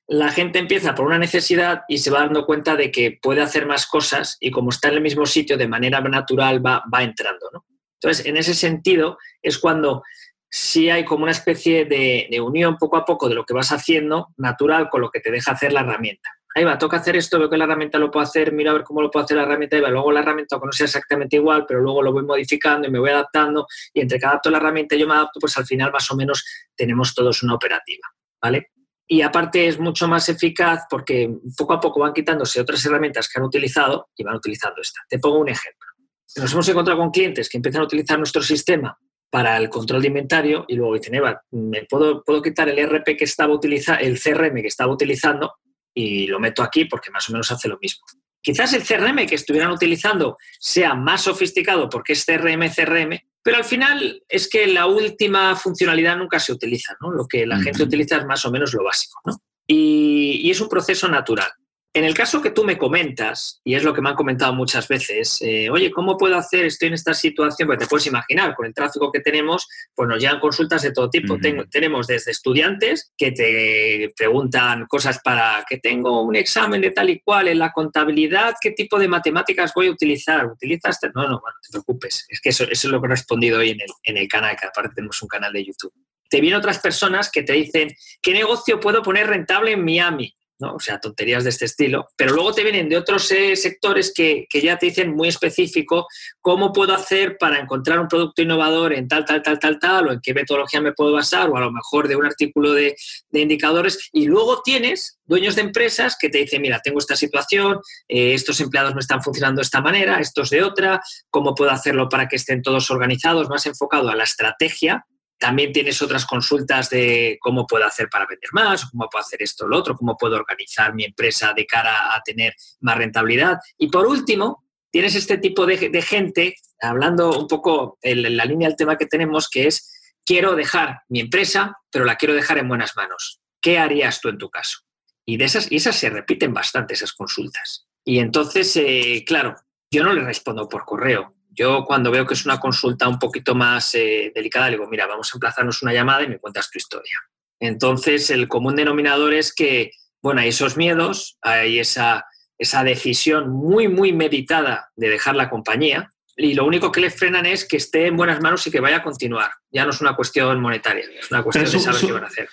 la 0.07 0.31
gente 0.31 0.59
empieza 0.59 0.95
por 0.95 1.07
una 1.07 1.19
necesidad 1.19 1.83
y 1.89 1.99
se 1.99 2.11
va 2.11 2.21
dando 2.21 2.47
cuenta 2.47 2.77
de 2.77 2.91
que 2.91 3.19
puede 3.21 3.43
hacer 3.43 3.67
más 3.67 3.87
cosas 3.87 4.37
y 4.41 4.51
como 4.51 4.71
está 4.71 4.89
en 4.89 4.95
el 4.95 5.01
mismo 5.01 5.27
sitio 5.27 5.57
de 5.57 5.69
manera 5.69 6.01
natural 6.01 6.65
va, 6.65 6.85
va 6.93 7.03
entrando, 7.03 7.49
¿no? 7.53 7.65
Entonces, 8.03 8.25
en 8.27 8.37
ese 8.37 8.55
sentido 8.55 9.19
es 9.43 9.59
cuando 9.59 10.03
sí 10.49 10.91
hay 10.91 11.05
como 11.05 11.25
una 11.25 11.33
especie 11.33 11.85
de, 11.85 12.29
de 12.31 12.41
unión 12.41 12.77
poco 12.77 12.97
a 12.97 13.05
poco 13.05 13.29
de 13.29 13.35
lo 13.35 13.45
que 13.45 13.55
vas 13.55 13.73
haciendo 13.73 14.29
natural 14.37 14.89
con 14.89 15.01
lo 15.01 15.11
que 15.11 15.21
te 15.21 15.31
deja 15.31 15.53
hacer 15.53 15.73
la 15.73 15.81
herramienta 15.81 16.31
ahí 16.55 16.65
va, 16.65 16.79
toca 16.79 16.97
hacer 16.97 17.17
esto, 17.17 17.39
veo 17.39 17.49
que 17.49 17.57
la 17.57 17.65
herramienta 17.65 17.99
lo 17.99 18.11
puedo 18.11 18.25
hacer, 18.25 18.53
miro 18.53 18.71
a 18.71 18.75
ver 18.75 18.85
cómo 18.85 19.03
lo 19.03 19.11
puedo 19.11 19.25
hacer 19.25 19.37
la 19.37 19.45
herramienta, 19.45 19.77
y 19.77 19.81
va, 19.81 19.89
luego 19.89 20.11
la 20.13 20.21
herramienta, 20.21 20.57
aunque 20.57 20.83
exactamente 20.83 21.37
igual, 21.37 21.65
pero 21.67 21.81
luego 21.81 22.03
lo 22.03 22.13
voy 22.13 22.25
modificando 22.25 22.89
y 22.89 22.91
me 22.91 22.99
voy 22.99 23.11
adaptando, 23.11 23.67
y 23.95 24.01
entre 24.01 24.19
que 24.19 24.27
adapto 24.27 24.51
la 24.51 24.59
herramienta 24.59 24.97
y 24.97 25.01
yo 25.01 25.07
me 25.07 25.15
adapto, 25.15 25.39
pues 25.41 25.57
al 25.57 25.67
final 25.67 25.93
más 25.93 26.11
o 26.11 26.17
menos 26.17 26.45
tenemos 26.75 27.15
todos 27.15 27.43
una 27.43 27.55
operativa, 27.55 28.09
¿vale? 28.43 28.71
Y 29.07 29.23
aparte 29.23 29.67
es 29.67 29.79
mucho 29.81 30.07
más 30.07 30.29
eficaz 30.29 30.85
porque 30.89 31.29
poco 31.57 31.73
a 31.73 31.81
poco 31.81 31.99
van 31.99 32.13
quitándose 32.13 32.61
otras 32.61 32.85
herramientas 32.87 33.29
que 33.29 33.41
han 33.41 33.45
utilizado 33.45 34.09
y 34.15 34.23
van 34.23 34.37
utilizando 34.37 34.81
esta. 34.81 35.01
Te 35.09 35.19
pongo 35.19 35.41
un 35.41 35.49
ejemplo. 35.49 35.89
Nos 36.37 36.53
hemos 36.53 36.69
encontrado 36.69 37.01
con 37.01 37.11
clientes 37.11 37.49
que 37.49 37.59
empiezan 37.59 37.83
a 37.83 37.87
utilizar 37.87 38.19
nuestro 38.19 38.41
sistema 38.41 38.97
para 39.29 39.57
el 39.57 39.69
control 39.69 40.03
de 40.03 40.09
inventario 40.09 40.65
y 40.69 40.77
luego 40.77 40.95
dicen, 40.95 41.17
Eva, 41.17 41.43
¿me 41.51 41.87
puedo, 41.87 42.23
puedo 42.23 42.41
quitar 42.41 42.69
el 42.69 42.79
RP 42.89 43.17
que 43.17 43.25
estaba 43.25 43.53
utilizando, 43.53 44.01
el 44.01 44.21
CRM 44.21 44.61
que 44.61 44.69
estaba 44.69 44.93
utilizando 44.93 45.55
y 45.95 46.27
lo 46.27 46.41
meto 46.41 46.63
aquí 46.63 46.85
porque 46.85 47.11
más 47.11 47.29
o 47.29 47.33
menos 47.33 47.51
hace 47.51 47.69
lo 47.69 47.79
mismo. 47.81 48.05
Quizás 48.43 48.73
el 48.73 48.85
CRM 48.85 49.27
que 49.27 49.35
estuvieran 49.35 49.71
utilizando 49.71 50.39
sea 50.59 50.95
más 50.95 51.23
sofisticado 51.23 51.89
porque 51.89 52.15
es 52.15 52.25
CRM, 52.25 52.71
CRM, 52.75 53.19
pero 53.43 53.59
al 53.59 53.65
final 53.65 54.23
es 54.29 54.49
que 54.49 54.67
la 54.67 54.87
última 54.87 55.55
funcionalidad 55.57 56.17
nunca 56.17 56.39
se 56.41 56.53
utiliza, 56.53 56.97
¿no? 57.01 57.11
Lo 57.11 57.27
que 57.27 57.47
la 57.47 57.59
gente 57.61 57.83
utiliza 57.83 58.17
es 58.17 58.27
más 58.27 58.45
o 58.45 58.51
menos 58.51 58.73
lo 58.73 58.85
básico, 58.85 59.21
¿no? 59.25 59.37
y 59.73 60.51
es 60.51 60.61
un 60.61 60.69
proceso 60.69 61.07
natural. 61.07 61.49
En 61.93 62.05
el 62.05 62.15
caso 62.15 62.41
que 62.41 62.53
tú 62.53 62.63
me 62.63 62.79
comentas, 62.79 63.61
y 63.65 63.75
es 63.75 63.83
lo 63.83 63.93
que 63.93 64.01
me 64.01 64.11
han 64.11 64.15
comentado 64.15 64.55
muchas 64.55 64.87
veces, 64.87 65.43
eh, 65.43 65.69
oye, 65.71 65.91
¿cómo 65.91 66.17
puedo 66.17 66.37
hacer? 66.37 66.65
Estoy 66.65 66.87
en 66.87 66.95
esta 66.95 67.15
situación, 67.15 67.67
pues 67.67 67.81
te 67.81 67.87
puedes 67.87 68.07
imaginar, 68.07 68.55
con 68.55 68.67
el 68.67 68.75
tráfico 68.75 69.11
que 69.11 69.19
tenemos, 69.19 69.67
pues 69.93 70.09
nos 70.09 70.21
llegan 70.21 70.39
consultas 70.39 70.83
de 70.83 70.93
todo 70.93 71.11
tipo. 71.11 71.37
tenemos 71.69 72.07
desde 72.07 72.31
estudiantes 72.31 73.13
que 73.19 73.33
te 73.33 74.13
preguntan 74.17 74.87
cosas 74.87 75.19
para 75.25 75.65
que 75.69 75.79
tengo 75.79 76.23
un 76.23 76.37
examen 76.37 76.81
de 76.81 76.93
tal 76.93 77.11
y 77.11 77.21
cual 77.21 77.49
en 77.49 77.59
la 77.59 77.73
contabilidad, 77.73 78.55
¿qué 78.61 78.71
tipo 78.71 78.97
de 78.97 79.09
matemáticas 79.09 79.73
voy 79.75 79.89
a 79.89 79.91
utilizar? 79.91 80.47
¿Utilizas? 80.47 80.97
No, 81.13 81.23
no, 81.23 81.41
bueno, 81.41 81.57
no 81.57 81.61
te 81.61 81.73
preocupes. 81.73 82.25
Es 82.29 82.41
que 82.41 82.51
eso, 82.51 82.65
eso, 82.65 82.87
es 82.87 82.93
lo 82.93 83.01
que 83.01 83.07
he 83.07 83.11
respondido 83.11 83.59
hoy 83.59 83.71
en 83.71 83.81
el, 83.81 83.91
en 84.05 84.17
el 84.17 84.29
canal, 84.29 84.57
que 84.57 84.67
aparte 84.67 84.95
tenemos 84.95 85.21
un 85.23 85.29
canal 85.29 85.53
de 85.53 85.65
YouTube. 85.65 85.93
Te 86.29 86.41
vienen 86.41 86.61
otras 86.61 86.79
personas 86.79 87.33
que 87.33 87.43
te 87.43 87.55
dicen, 87.55 87.91
¿qué 88.23 88.33
negocio 88.33 88.79
puedo 88.79 89.03
poner 89.03 89.27
rentable 89.27 89.73
en 89.73 89.85
Miami? 89.85 90.37
¿No? 90.61 90.75
O 90.75 90.81
sea, 90.81 91.01
tonterías 91.01 91.45
de 91.45 91.51
este 91.51 91.65
estilo. 91.65 92.09
Pero 92.17 92.35
luego 92.35 92.53
te 92.53 92.63
vienen 92.63 92.89
de 92.89 92.97
otros 92.97 93.31
eh, 93.33 93.57
sectores 93.57 94.13
que, 94.15 94.47
ya 94.53 94.79
te 94.79 94.87
dicen 94.87 95.15
muy 95.15 95.29
específico 95.29 96.07
cómo 96.41 96.73
puedo 96.73 96.95
hacer 96.95 97.37
para 97.39 97.59
encontrar 97.61 97.99
un 97.99 98.09
producto 98.09 98.43
innovador 98.43 98.93
en 98.93 99.09
tal, 99.09 99.25
tal, 99.25 99.43
tal, 99.43 99.59
tal, 99.59 99.79
tal, 99.79 100.09
o 100.09 100.13
en 100.13 100.21
qué 100.21 100.35
metodología 100.35 100.81
me 100.81 100.93
puedo 100.93 101.13
basar, 101.13 101.49
o 101.49 101.57
a 101.57 101.61
lo 101.61 101.73
mejor 101.73 102.09
de 102.09 102.17
un 102.17 102.27
artículo 102.27 102.73
de, 102.73 102.97
indicadores. 103.33 104.11
Y 104.13 104.27
luego 104.27 104.63
tienes 104.63 105.19
dueños 105.25 105.57
de 105.57 105.63
empresas 105.63 106.17
que 106.19 106.29
te 106.29 106.39
dicen, 106.39 106.63
mira, 106.63 106.81
tengo 106.83 106.99
esta 106.99 107.17
situación, 107.17 107.81
eh, 108.09 108.35
estos 108.35 108.61
empleados 108.61 108.95
me 108.95 109.01
están 109.01 109.23
funcionando 109.23 109.61
de 109.61 109.65
esta 109.65 109.81
manera, 109.81 110.21
estos 110.21 110.51
de 110.51 110.63
otra, 110.63 111.01
cómo 111.31 111.55
puedo 111.55 111.71
hacerlo 111.71 112.09
para 112.09 112.29
que 112.29 112.37
estén 112.37 112.63
todos 112.63 112.91
organizados, 112.91 113.49
más 113.49 113.67
enfocado 113.67 114.11
a 114.11 114.17
la 114.17 114.25
estrategia 114.25 115.07
también 115.41 115.73
tienes 115.73 116.01
otras 116.03 116.27
consultas 116.27 116.91
de 116.91 117.39
cómo 117.41 117.67
puedo 117.67 117.87
hacer 117.87 118.11
para 118.11 118.27
vender 118.27 118.51
más, 118.53 118.91
cómo 118.91 119.09
puedo 119.09 119.25
hacer 119.25 119.43
esto 119.43 119.65
o 119.65 119.69
lo 119.69 119.79
otro, 119.79 119.97
cómo 119.97 120.17
puedo 120.17 120.37
organizar 120.37 120.95
mi 120.95 121.05
empresa 121.05 121.55
de 121.57 121.67
cara 121.67 122.15
a 122.15 122.21
tener 122.21 122.55
más 122.81 122.99
rentabilidad. 122.99 123.59
Y 123.79 123.89
por 123.89 124.07
último, 124.07 124.69
tienes 124.91 125.15
este 125.15 125.39
tipo 125.39 125.65
de, 125.65 126.03
gente, 126.03 126.57
hablando 126.81 127.31
un 127.39 127.49
poco 127.49 127.99
en 128.03 128.37
la 128.37 128.45
línea 128.45 128.69
del 128.69 128.77
tema 128.77 128.99
que 128.99 129.07
tenemos, 129.07 129.49
que 129.49 129.67
es, 129.67 130.15
quiero 130.27 130.55
dejar 130.55 131.01
mi 131.09 131.21
empresa, 131.21 131.75
pero 131.91 132.05
la 132.05 132.17
quiero 132.17 132.35
dejar 132.35 132.59
en 132.59 132.69
buenas 132.69 132.95
manos. 132.95 133.41
¿Qué 133.63 133.79
harías 133.79 134.21
tú 134.21 134.29
en 134.29 134.37
tu 134.37 134.51
caso? 134.51 134.81
Y, 135.25 135.39
de 135.39 135.47
esas, 135.47 135.73
y 135.73 135.77
esas 135.77 135.97
se 135.97 136.11
repiten 136.11 136.53
bastante, 136.53 136.93
esas 136.93 137.15
consultas. 137.15 137.87
Y 138.05 138.19
entonces, 138.19 138.77
eh, 138.77 139.25
claro, 139.27 139.57
yo 139.91 140.05
no 140.05 140.13
le 140.13 140.23
respondo 140.23 140.69
por 140.69 140.85
correo. 140.85 141.35
Yo 141.61 141.85
cuando 141.85 142.11
veo 142.11 142.25
que 142.27 142.33
es 142.33 142.47
una 142.47 142.59
consulta 142.59 143.07
un 143.07 143.19
poquito 143.19 143.55
más 143.55 143.95
eh, 143.95 144.33
delicada, 144.35 144.71
le 144.71 144.79
digo, 144.79 144.89
mira, 144.89 145.07
vamos 145.07 145.29
a 145.31 145.37
emplazarnos 145.37 145.83
una 145.83 145.93
llamada 145.93 146.23
y 146.23 146.29
me 146.29 146.39
cuentas 146.39 146.71
tu 146.71 146.79
historia. 146.79 147.21
Entonces, 147.59 148.31
el 148.31 148.49
común 148.49 148.77
denominador 148.77 149.35
es 149.35 149.55
que, 149.55 149.91
bueno, 150.23 150.41
hay 150.41 150.49
esos 150.49 150.79
miedos, 150.79 151.37
hay 151.43 151.79
esa, 151.79 152.25
esa 152.57 152.83
decisión 152.83 153.51
muy, 153.51 153.89
muy 153.89 154.15
meditada 154.15 154.91
de 154.97 155.11
dejar 155.11 155.37
la 155.37 155.51
compañía 155.51 156.11
y 156.35 156.55
lo 156.55 156.65
único 156.65 156.91
que 156.91 157.03
le 157.03 157.11
frenan 157.11 157.45
es 157.45 157.69
que 157.69 157.77
esté 157.77 158.07
en 158.07 158.17
buenas 158.17 158.41
manos 158.41 158.67
y 158.67 158.71
que 158.71 158.81
vaya 158.81 158.97
a 158.97 159.03
continuar. 159.03 159.51
Ya 159.71 159.85
no 159.85 159.91
es 159.91 160.01
una 160.01 160.17
cuestión 160.17 160.59
monetaria, 160.63 161.05
es 161.19 161.31
una 161.31 161.43
cuestión 161.43 161.67
de 161.67 161.79
saber 161.79 162.01
qué 162.01 162.13
van 162.13 162.25
a 162.25 162.29
hacer 162.29 162.49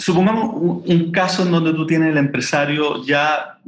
supongamos 0.00 0.82
un, 0.86 1.12
caso 1.12 1.42
en 1.42 1.52
donde 1.52 1.74
tú 1.74 1.86
tienes 1.86 2.10
el 2.10 2.18
empresario 2.18 3.04
ya, 3.04 3.58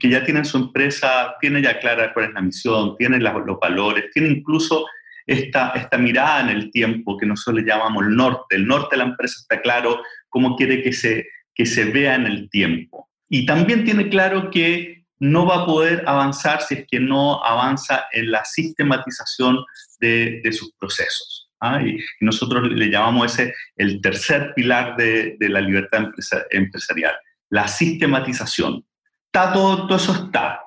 que 0.00 0.10
ya 0.10 0.24
tiene 0.24 0.44
su 0.44 0.58
empresa, 0.58 1.36
tiene 1.40 1.62
ya 1.62 1.78
clara 1.78 2.12
cuál 2.12 2.26
es 2.26 2.34
la 2.34 2.42
misión, 2.42 2.96
tiene 2.96 3.18
los 3.18 3.60
valores, 3.60 4.06
tiene 4.12 4.28
incluso 4.28 4.86
esta, 5.26 5.70
esta 5.70 5.98
mirada 5.98 6.40
en 6.40 6.48
el 6.48 6.70
tiempo 6.70 7.16
que 7.16 7.26
nosotros 7.26 7.62
le 7.62 7.68
llamamos 7.68 8.06
el 8.06 8.16
norte. 8.16 8.56
El 8.56 8.66
norte 8.66 8.96
de 8.96 9.04
la 9.04 9.10
empresa 9.10 9.36
está 9.40 9.60
claro 9.60 10.02
cómo 10.28 10.56
quiere 10.56 10.82
que 10.82 10.92
se, 10.92 11.26
que 11.54 11.64
se 11.64 11.84
vea 11.84 12.16
en 12.16 12.26
el 12.26 12.50
tiempo. 12.50 13.08
Y 13.28 13.46
también 13.46 13.84
tiene 13.84 14.08
claro 14.08 14.50
que 14.50 15.04
no 15.20 15.46
va 15.46 15.62
a 15.62 15.66
poder 15.66 16.02
avanzar 16.06 16.62
si 16.62 16.74
es 16.74 16.86
que 16.90 16.98
no 16.98 17.44
avanza 17.44 18.06
en 18.12 18.30
la 18.30 18.44
sistematización 18.44 19.64
de, 20.00 20.40
de 20.42 20.52
sus 20.52 20.72
procesos. 20.74 21.47
¿Ah? 21.60 21.82
y, 21.82 21.98
nosotros 22.20 22.68
le 22.70 22.90
llamamos 22.90 23.32
ese 23.32 23.54
el 23.76 24.00
tercer 24.00 24.52
pilar 24.54 24.96
de, 24.96 25.36
la 25.40 25.60
libertad 25.60 26.08
empresarial, 26.50 27.14
la 27.50 27.68
sistematización. 27.68 28.84
Está 29.26 29.52
todo, 29.52 29.86
todo 29.86 29.96
eso 29.96 30.12
está, 30.12 30.62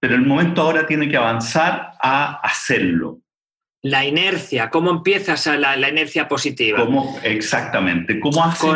pero 0.00 0.14
el 0.14 0.26
momento 0.26 0.62
ahora 0.62 0.86
tiene 0.86 1.08
que 1.08 1.16
avanzar 1.16 1.92
a 2.00 2.40
hacerlo. 2.42 3.20
La 3.82 4.04
inercia, 4.04 4.70
¿cómo 4.70 4.90
empiezas 4.90 5.46
a 5.48 5.56
la, 5.56 5.88
inercia 5.88 6.28
positiva? 6.28 6.78
¿Cómo, 6.78 7.18
exactamente, 7.24 8.20
¿cómo 8.20 8.44
hace? 8.44 8.66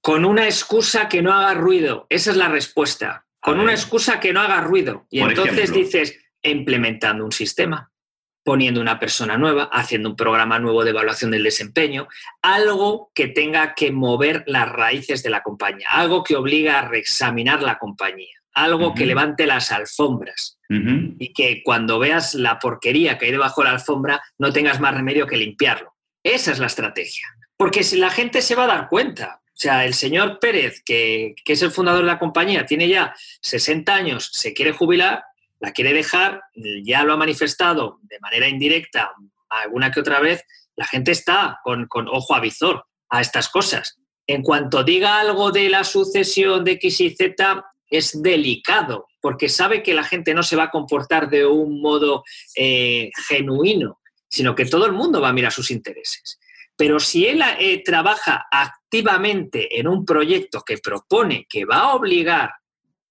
Con, 0.00 0.24
una 0.24 0.44
excusa 0.44 1.08
que 1.08 1.22
no 1.22 1.32
haga 1.32 1.54
ruido, 1.54 2.06
esa 2.08 2.30
es 2.30 2.36
la 2.36 2.48
respuesta. 2.48 3.26
Con 3.40 3.60
una 3.60 3.72
excusa 3.72 4.18
que 4.18 4.32
no 4.32 4.40
haga 4.40 4.60
ruido. 4.62 5.06
Y 5.10 5.20
entonces 5.20 5.72
dices, 5.72 6.18
implementando 6.42 7.24
un 7.24 7.32
sistema 7.32 7.90
poniendo 8.48 8.80
una 8.80 8.98
persona 8.98 9.36
nueva, 9.36 9.64
haciendo 9.64 10.08
un 10.08 10.16
programa 10.16 10.58
nuevo 10.58 10.82
de 10.82 10.88
evaluación 10.88 11.30
del 11.30 11.42
desempeño, 11.42 12.08
algo 12.40 13.10
que 13.14 13.28
tenga 13.28 13.74
que 13.74 13.92
mover 13.92 14.42
las 14.46 14.66
raíces 14.66 15.22
de 15.22 15.28
la 15.28 15.42
compañía, 15.42 15.90
algo 15.90 16.24
que 16.24 16.34
obliga 16.34 16.78
a 16.78 16.88
reexaminar 16.88 17.62
la 17.62 17.76
compañía, 17.76 18.34
algo 18.54 18.94
que 18.94 19.04
levante 19.04 19.44
las 19.44 19.70
alfombras 19.70 20.58
y 20.66 21.34
que 21.34 21.62
cuando 21.62 21.98
veas 21.98 22.32
la 22.32 22.58
porquería 22.58 23.18
que 23.18 23.26
hay 23.26 23.32
debajo 23.32 23.60
de 23.60 23.66
la 23.66 23.74
alfombra 23.74 24.22
no 24.38 24.50
tengas 24.50 24.80
más 24.80 24.94
remedio 24.94 25.26
que 25.26 25.36
limpiarlo. 25.36 25.94
Esa 26.22 26.50
es 26.50 26.58
la 26.58 26.68
estrategia. 26.68 27.26
Porque 27.54 27.82
si 27.82 27.98
la 27.98 28.08
gente 28.08 28.40
se 28.40 28.54
va 28.54 28.64
a 28.64 28.68
dar 28.68 28.88
cuenta, 28.88 29.42
o 29.44 29.60
sea, 29.60 29.84
el 29.84 29.92
señor 29.92 30.38
Pérez, 30.38 30.80
que, 30.82 31.34
que, 31.44 31.52
es 31.52 31.60
el 31.60 31.70
fundador 31.70 32.00
de 32.00 32.06
la 32.06 32.18
compañía, 32.18 32.64
tiene 32.64 32.88
ya 32.88 33.14
60 33.42 33.94
años, 33.94 34.30
se 34.32 34.54
quiere 34.54 34.72
jubilar, 34.72 35.22
la 35.60 35.72
quiere 35.72 35.92
dejar, 35.92 36.42
ya 36.84 37.04
lo 37.04 37.12
ha 37.12 37.16
manifestado 37.16 37.98
de 38.02 38.20
manera 38.20 38.48
indirecta 38.48 39.12
alguna 39.48 39.90
que 39.90 40.00
otra 40.00 40.20
vez, 40.20 40.44
la 40.76 40.86
gente 40.86 41.12
está 41.12 41.60
con, 41.64 41.88
ojo 42.08 42.34
a 42.34 42.40
visor 42.40 42.84
a 43.10 43.20
estas 43.20 43.48
cosas. 43.48 43.98
En 44.26 44.42
cuanto 44.42 44.84
diga 44.84 45.20
algo 45.20 45.50
de 45.50 45.68
la 45.68 45.84
sucesión 45.84 46.64
de 46.64 46.72
X 46.72 47.00
y 47.00 47.10
Z, 47.10 47.64
es 47.90 48.22
delicado, 48.22 49.06
porque 49.20 49.48
sabe 49.48 49.82
que 49.82 49.94
la 49.94 50.04
gente 50.04 50.34
no 50.34 50.42
se 50.42 50.56
va 50.56 50.64
a 50.64 50.70
comportar 50.70 51.30
de 51.30 51.46
un 51.46 51.80
modo 51.80 52.22
eh, 52.54 53.10
genuino, 53.26 54.00
sino 54.28 54.54
que 54.54 54.66
todo 54.66 54.84
el 54.86 54.92
mundo 54.92 55.20
va 55.20 55.30
a 55.30 55.32
mirar 55.32 55.52
sus 55.52 55.70
intereses. 55.70 56.38
Pero 56.76 57.00
si 57.00 57.26
él 57.26 57.42
eh, 57.58 57.82
trabaja 57.82 58.46
activamente 58.50 59.80
en 59.80 59.88
un 59.88 60.04
proyecto 60.04 60.60
que 60.60 60.78
propone 60.78 61.46
que 61.48 61.64
va 61.64 61.78
a 61.78 61.94
obligar 61.94 62.52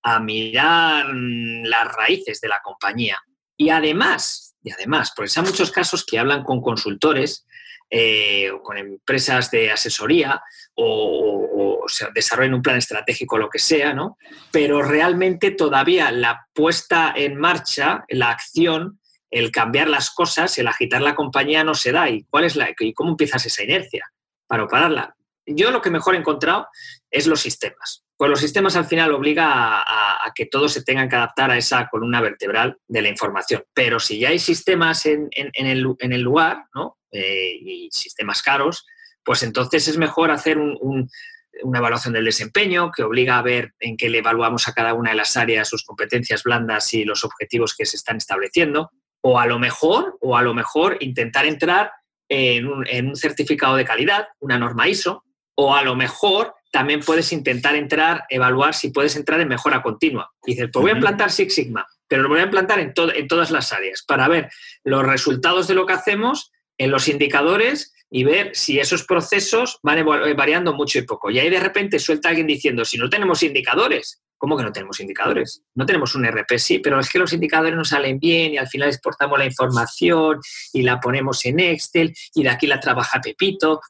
a 0.08 0.22
mirar 0.22 1.06
las 1.13 1.93
raíces 1.93 2.39
de 2.39 2.48
la 2.48 2.62
compañía. 2.63 3.22
Y 3.58 3.72
además, 3.72 4.56
y 4.63 4.72
además, 4.72 5.12
porque 5.13 5.30
hay 5.36 5.43
muchos 5.43 5.70
casos 5.70 6.06
que 6.06 6.17
hablan 6.17 6.46
con 6.46 6.62
consultores 6.62 7.46
eh, 7.89 8.50
o 8.52 8.62
con 8.62 8.78
empresas 8.78 9.52
de 9.52 9.70
asesoría 9.70 10.41
o, 10.76 11.84
o, 11.84 11.86
desarrollan 12.15 12.54
un 12.54 12.62
plan 12.62 12.78
estratégico, 12.78 13.38
lo 13.38 13.50
que 13.50 13.60
sea, 13.60 13.93
¿no? 13.93 14.17
Pero 14.50 14.82
realmente 14.82 15.52
todavía 15.52 16.10
la 16.12 16.48
puesta 16.54 17.13
en 17.13 17.36
marcha, 17.36 18.06
la 18.08 18.30
acción, 18.30 19.02
el 19.30 19.52
cambiar 19.52 19.89
las 19.89 20.10
cosas, 20.10 20.58
el 20.58 20.70
agitar 20.70 21.02
la 21.02 21.15
compañía 21.15 21.65
no 21.65 21.74
se 21.74 21.91
da. 21.91 22.10
¿Y 22.10 22.24
cuál 22.30 22.46
es 22.46 22.56
la 22.56 22.70
y 22.80 22.93
cómo 22.93 23.10
empiezas 23.10 23.46
esa 23.46 23.63
inercia 23.63 24.10
para 24.48 24.67
pararla? 24.67 25.16
Yo 25.47 25.71
lo 25.71 25.81
que 25.81 25.89
mejor 25.89 26.15
he 26.15 26.19
encontrado 26.19 26.67
es 27.10 27.25
los 27.25 27.41
sistemas. 27.41 28.03
Pues 28.17 28.29
los 28.29 28.39
sistemas 28.39 28.75
al 28.75 28.86
final 28.86 29.13
obliga 29.13 29.81
a, 29.81 30.31
que 30.36 30.47
todos 30.47 30.73
se 30.73 30.83
tengan 30.83 31.07
que 31.07 31.15
adaptar 31.15 31.51
a 31.51 31.57
esa 31.57 31.88
columna 31.88 32.19
vertebral 32.19 32.77
de 32.88 33.01
la 33.01 33.10
información. 33.10 33.63
Pero 33.73 33.99
si 33.99 34.19
ya 34.19 34.29
hay 34.29 34.39
sistemas 34.39 35.05
en, 35.05 35.29
el, 35.31 35.79
lugar, 36.21 36.65
¿no? 36.73 36.97
Eh, 37.12 37.57
y 37.62 37.89
sistemas 37.91 38.41
caros, 38.41 38.86
pues 39.23 39.43
entonces 39.43 39.88
es 39.88 39.97
mejor 39.97 40.31
hacer 40.31 40.57
una 40.57 41.77
evaluación 41.77 42.13
del 42.13 42.25
desempeño 42.25 42.91
que 42.91 43.03
obliga 43.03 43.38
a 43.38 43.43
ver 43.43 43.73
en 43.79 43.95
qué 43.97 44.10
le 44.10 44.17
evaluamos 44.17 44.67
a 44.67 44.73
cada 44.73 44.93
una 44.95 45.12
de 45.12 45.17
las 45.17 45.38
áreas 45.38 45.69
sus 45.69 45.83
competencias 45.83 46.43
blandas 46.43 46.93
y 46.93 47.05
los 47.05 47.23
objetivos 47.23 47.75
que 47.75 47.86
se 47.86 47.97
están 47.97 48.17
estableciendo. 48.17 48.91
O 49.21 49.39
a 49.39 49.45
lo 49.45 49.60
mejor, 49.60 50.17
o 50.21 50.36
a 50.36 50.41
lo 50.41 50.53
mejor 50.53 50.97
intentar 51.01 51.45
entrar 51.45 51.91
en 52.29 52.67
un 53.07 53.15
certificado 53.15 53.75
de 53.75 53.86
calidad, 53.86 54.27
una 54.39 54.57
norma 54.57 54.88
ISO, 54.88 55.23
o 55.60 55.76
a 55.76 55.84
lo 55.84 55.96
mejor 55.96 56.54
también 56.72 57.00
puedes 57.00 57.32
intentar 57.34 57.76
entrar, 57.76 58.26
evaluar 58.30 58.76
si 58.76 58.91
puedes 58.91 59.15
entrar 59.15 59.41
en 59.41 59.48
mejora 59.48 59.82
continua. 59.82 60.32
Y 60.46 60.52
dices, 60.52 60.70
pues 60.72 60.82
voy 60.82 60.91
a 60.91 60.96
implantar 60.96 61.32
Six 61.32 61.56
Sigma, 61.56 61.88
pero 62.08 62.24
lo 62.24 62.30
voy 62.30 62.39
a 62.39 62.43
implantar 62.43 62.80
en, 62.80 62.93
en 62.96 63.28
todas 63.28 63.50
las 63.52 63.74
áreas 63.74 64.04
para 64.08 64.28
ver 64.28 64.50
los 64.84 65.04
resultados 65.04 65.67
de 65.67 65.74
lo 65.74 65.86
que 65.86 65.93
hacemos 65.93 66.52
en 66.78 66.91
los 66.91 67.08
indicadores 67.08 67.93
y 68.10 68.24
ver 68.24 68.52
si 68.54 68.80
esos 68.80 69.04
procesos 69.04 69.80
van 69.82 70.06
variando 70.36 70.74
mucho 70.74 71.00
y 71.00 71.02
poco. 71.04 71.32
Y 71.32 71.39
ahí 71.39 71.50
de 71.50 71.60
repente 71.60 71.98
suelta 71.98 72.30
alguien 72.30 72.48
diciendo, 72.48 72.86
si 72.86 72.98
no 72.98 73.10
tenemos 73.10 73.41
indicadores, 73.43 74.22
¿Cómo 74.39 74.56
que 74.56 74.63
no 74.63 74.72
tenemos 74.72 75.00
indicadores? 75.00 75.63
No 75.74 75.86
tenemos 75.86 76.13
un 76.13 76.24
RP, 76.24 76.60
sí, 76.60 76.78
pero 76.78 77.00
es 77.00 77.10
que 77.10 77.17
los 77.17 77.34
indicadores 77.34 77.76
no 77.76 77.84
salen 77.84 78.20
bien 78.20 78.54
y 78.54 78.58
al 78.58 78.67
final 78.67 78.89
exportamos 78.89 79.39
la 79.39 79.46
información 79.46 80.39
y 80.74 80.84
la 80.84 81.00
ponemos 81.00 81.43
en 81.46 81.60
Excel 81.60 82.13
y 82.36 82.43
de 82.43 82.50
aquí 82.50 82.67
la 82.67 82.80
trabaja 82.80 83.20
Pepito 83.20 83.82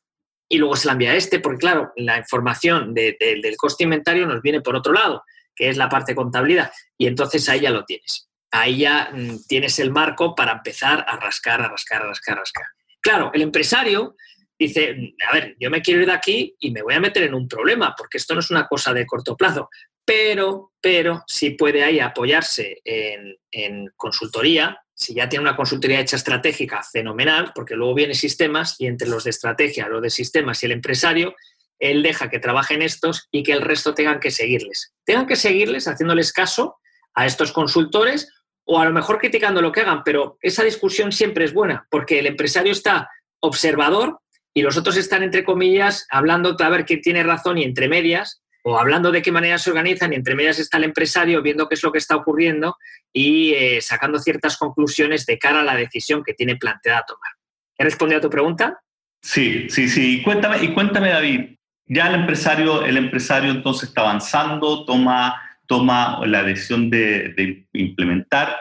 y 0.50 0.58
luego 0.58 0.76
se 0.76 0.88
la 0.88 0.94
envía 0.94 1.12
a 1.12 1.16
este, 1.16 1.40
porque 1.40 1.60
claro, 1.60 1.92
la 1.96 2.18
información 2.18 2.94
del 2.94 3.58
coste 3.58 3.84
inventario 3.84 4.26
nos 4.26 4.42
viene 4.42 4.62
por 4.62 4.76
otro 4.76 4.94
lado, 4.94 5.24
que 5.56 5.70
es 5.70 5.78
la 5.78 5.90
parte 5.90 6.12
de 6.12 6.16
contabilidad, 6.16 6.72
y 6.98 7.08
entonces 7.08 7.48
ahí 7.50 7.62
ya 7.62 7.72
lo 7.72 7.84
tienes. 7.84 8.30
Ahí 8.52 8.80
ya 8.80 9.12
mm, 9.14 9.46
tienes 9.48 9.78
el 9.80 9.92
marco 9.92 10.34
para 10.34 10.54
empezar 10.54 11.04
a 11.08 11.18
rascar, 11.18 11.62
a 11.62 11.70
rascar, 11.70 12.04
a 12.04 12.08
rascar, 12.08 12.38
a 12.38 12.40
rascar. 12.40 12.66
Claro, 13.02 13.32
el 13.34 13.42
empresario 13.42 14.16
dice, 14.58 15.16
a 15.30 15.34
ver, 15.34 15.56
yo 15.60 15.70
me 15.70 15.82
quiero 15.82 16.02
ir 16.02 16.08
de 16.08 16.14
aquí 16.14 16.56
y 16.60 16.72
me 16.72 16.82
voy 16.82 16.94
a 16.94 17.00
meter 17.00 17.24
en 17.24 17.34
un 17.34 17.48
problema, 17.48 17.94
porque 17.98 18.18
esto 18.18 18.34
no 18.34 18.40
es 18.40 18.50
una 18.50 18.68
cosa 18.68 18.94
de 18.94 19.06
corto 19.06 19.36
plazo, 19.36 19.70
pero, 20.06 20.72
pero 20.80 21.24
sí 21.28 21.52
puede 21.52 21.84
ahí 21.84 22.00
apoyarse 22.00 22.80
en, 22.84 23.36
en 23.52 23.88
consultoría, 23.96 24.80
si 24.98 25.14
ya 25.14 25.30
tiene 25.30 25.44
una 25.44 25.56
consultoría 25.56 26.00
hecha 26.00 26.16
estratégica, 26.16 26.82
fenomenal, 26.82 27.52
porque 27.54 27.76
luego 27.76 27.94
viene 27.94 28.16
sistemas 28.16 28.76
y 28.80 28.88
entre 28.88 29.08
los 29.08 29.26
de 29.26 29.30
estrategia, 29.30 29.88
los 29.88 30.02
de 30.02 30.10
sistemas 30.10 30.64
y 30.64 30.66
el 30.66 30.72
empresario, 30.72 31.36
él 31.78 32.02
deja 32.02 32.32
que 32.32 32.40
trabajen 32.40 32.82
estos 32.82 33.28
y 33.32 33.44
que 33.44 33.52
el 33.52 33.62
resto 33.62 33.94
tengan 33.94 34.20
que 34.20 34.32
seguirles. 34.32 34.96
Tengan 35.06 35.28
que 35.28 35.36
seguirles 35.36 35.88
haciéndoles 35.88 36.34
caso 36.34 36.78
a 37.14 37.28
estos 37.28 37.52
consultores 37.52 38.28
o 38.66 38.80
a 38.80 38.86
lo 38.86 38.92
mejor 38.92 39.20
criticando 39.20 39.62
lo 39.62 39.72
que 39.72 39.82
hagan, 39.82 40.02
pero 40.04 40.40
esa 40.42 40.64
discusión 40.64 41.12
siempre 41.12 41.46
es 41.46 41.54
buena, 41.54 41.88
porque 41.92 42.18
el 42.18 42.26
empresario 42.26 42.72
está 42.72 43.08
observador 43.40 44.20
y 44.52 44.64
los 44.64 44.78
otros 44.78 44.98
están, 44.98 45.22
entre 45.22 45.44
comillas, 45.44 46.08
hablando 46.10 46.58
a 46.58 46.70
ver 46.70 46.86
quién 46.86 47.02
tiene 47.02 47.22
razón 47.22 47.60
y 47.60 47.64
entre 47.64 47.88
medias, 47.88 48.42
o 48.70 48.78
hablando 48.78 49.14
de 49.14 49.22
qué 49.22 49.32
manera 49.32 49.58
se 49.58 49.70
organizan 49.70 50.12
y 50.12 50.18
entre 50.18 50.36
medias 50.36 50.60
está 50.60 50.78
el 50.78 50.84
empresario 50.84 51.42
viendo 51.42 51.70
qué 51.70 51.76
es 51.76 51.84
lo 51.84 51.92
que 51.94 52.00
está 52.00 52.18
ocurriendo 52.18 52.76
y 53.14 53.54
eh, 53.54 53.80
sacando 53.82 54.20
ciertas 54.20 54.58
conclusiones 54.58 55.26
de 55.26 55.40
cara 55.40 55.62
a 55.62 55.64
la 55.64 55.78
decisión 55.78 56.22
que 56.22 56.34
tiene 56.34 56.58
planteada 56.58 57.06
tomar. 57.08 57.32
¿He 57.78 57.86
respondido 57.86 58.20
a 58.20 58.22
tu 58.22 58.30
pregunta? 58.30 58.82
Sí, 59.22 59.70
sí, 59.70 59.88
sí. 59.88 60.22
Cuéntame, 60.22 60.62
y 60.66 60.74
cuéntame, 60.74 61.10
David, 61.10 61.56
ya 61.86 62.08
el 62.08 62.16
empresario, 62.16 62.84
el 62.84 62.98
empresario 62.98 63.52
entonces 63.52 63.88
está 63.88 64.02
avanzando, 64.02 64.84
toma, 64.84 65.42
toma 65.66 66.20
la 66.26 66.44
decisión 66.44 66.90
de, 66.90 67.66
implementar 67.72 68.54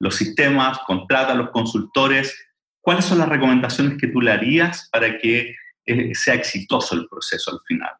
los 0.00 0.16
sistemas, 0.16 0.80
contrata 0.80 1.32
a 1.32 1.36
los 1.36 1.48
consultores, 1.48 2.36
¿cuáles 2.82 3.06
son 3.06 3.20
las 3.20 3.28
recomendaciones 3.30 3.98
que 3.98 4.08
tú 4.08 4.20
le 4.20 4.32
harías 4.32 4.90
para 4.92 5.16
que 5.16 5.56
eh, 5.86 6.14
sea 6.14 6.34
exitoso 6.34 6.94
el 6.94 7.08
proceso 7.08 7.52
al 7.52 7.60
final? 7.66 7.92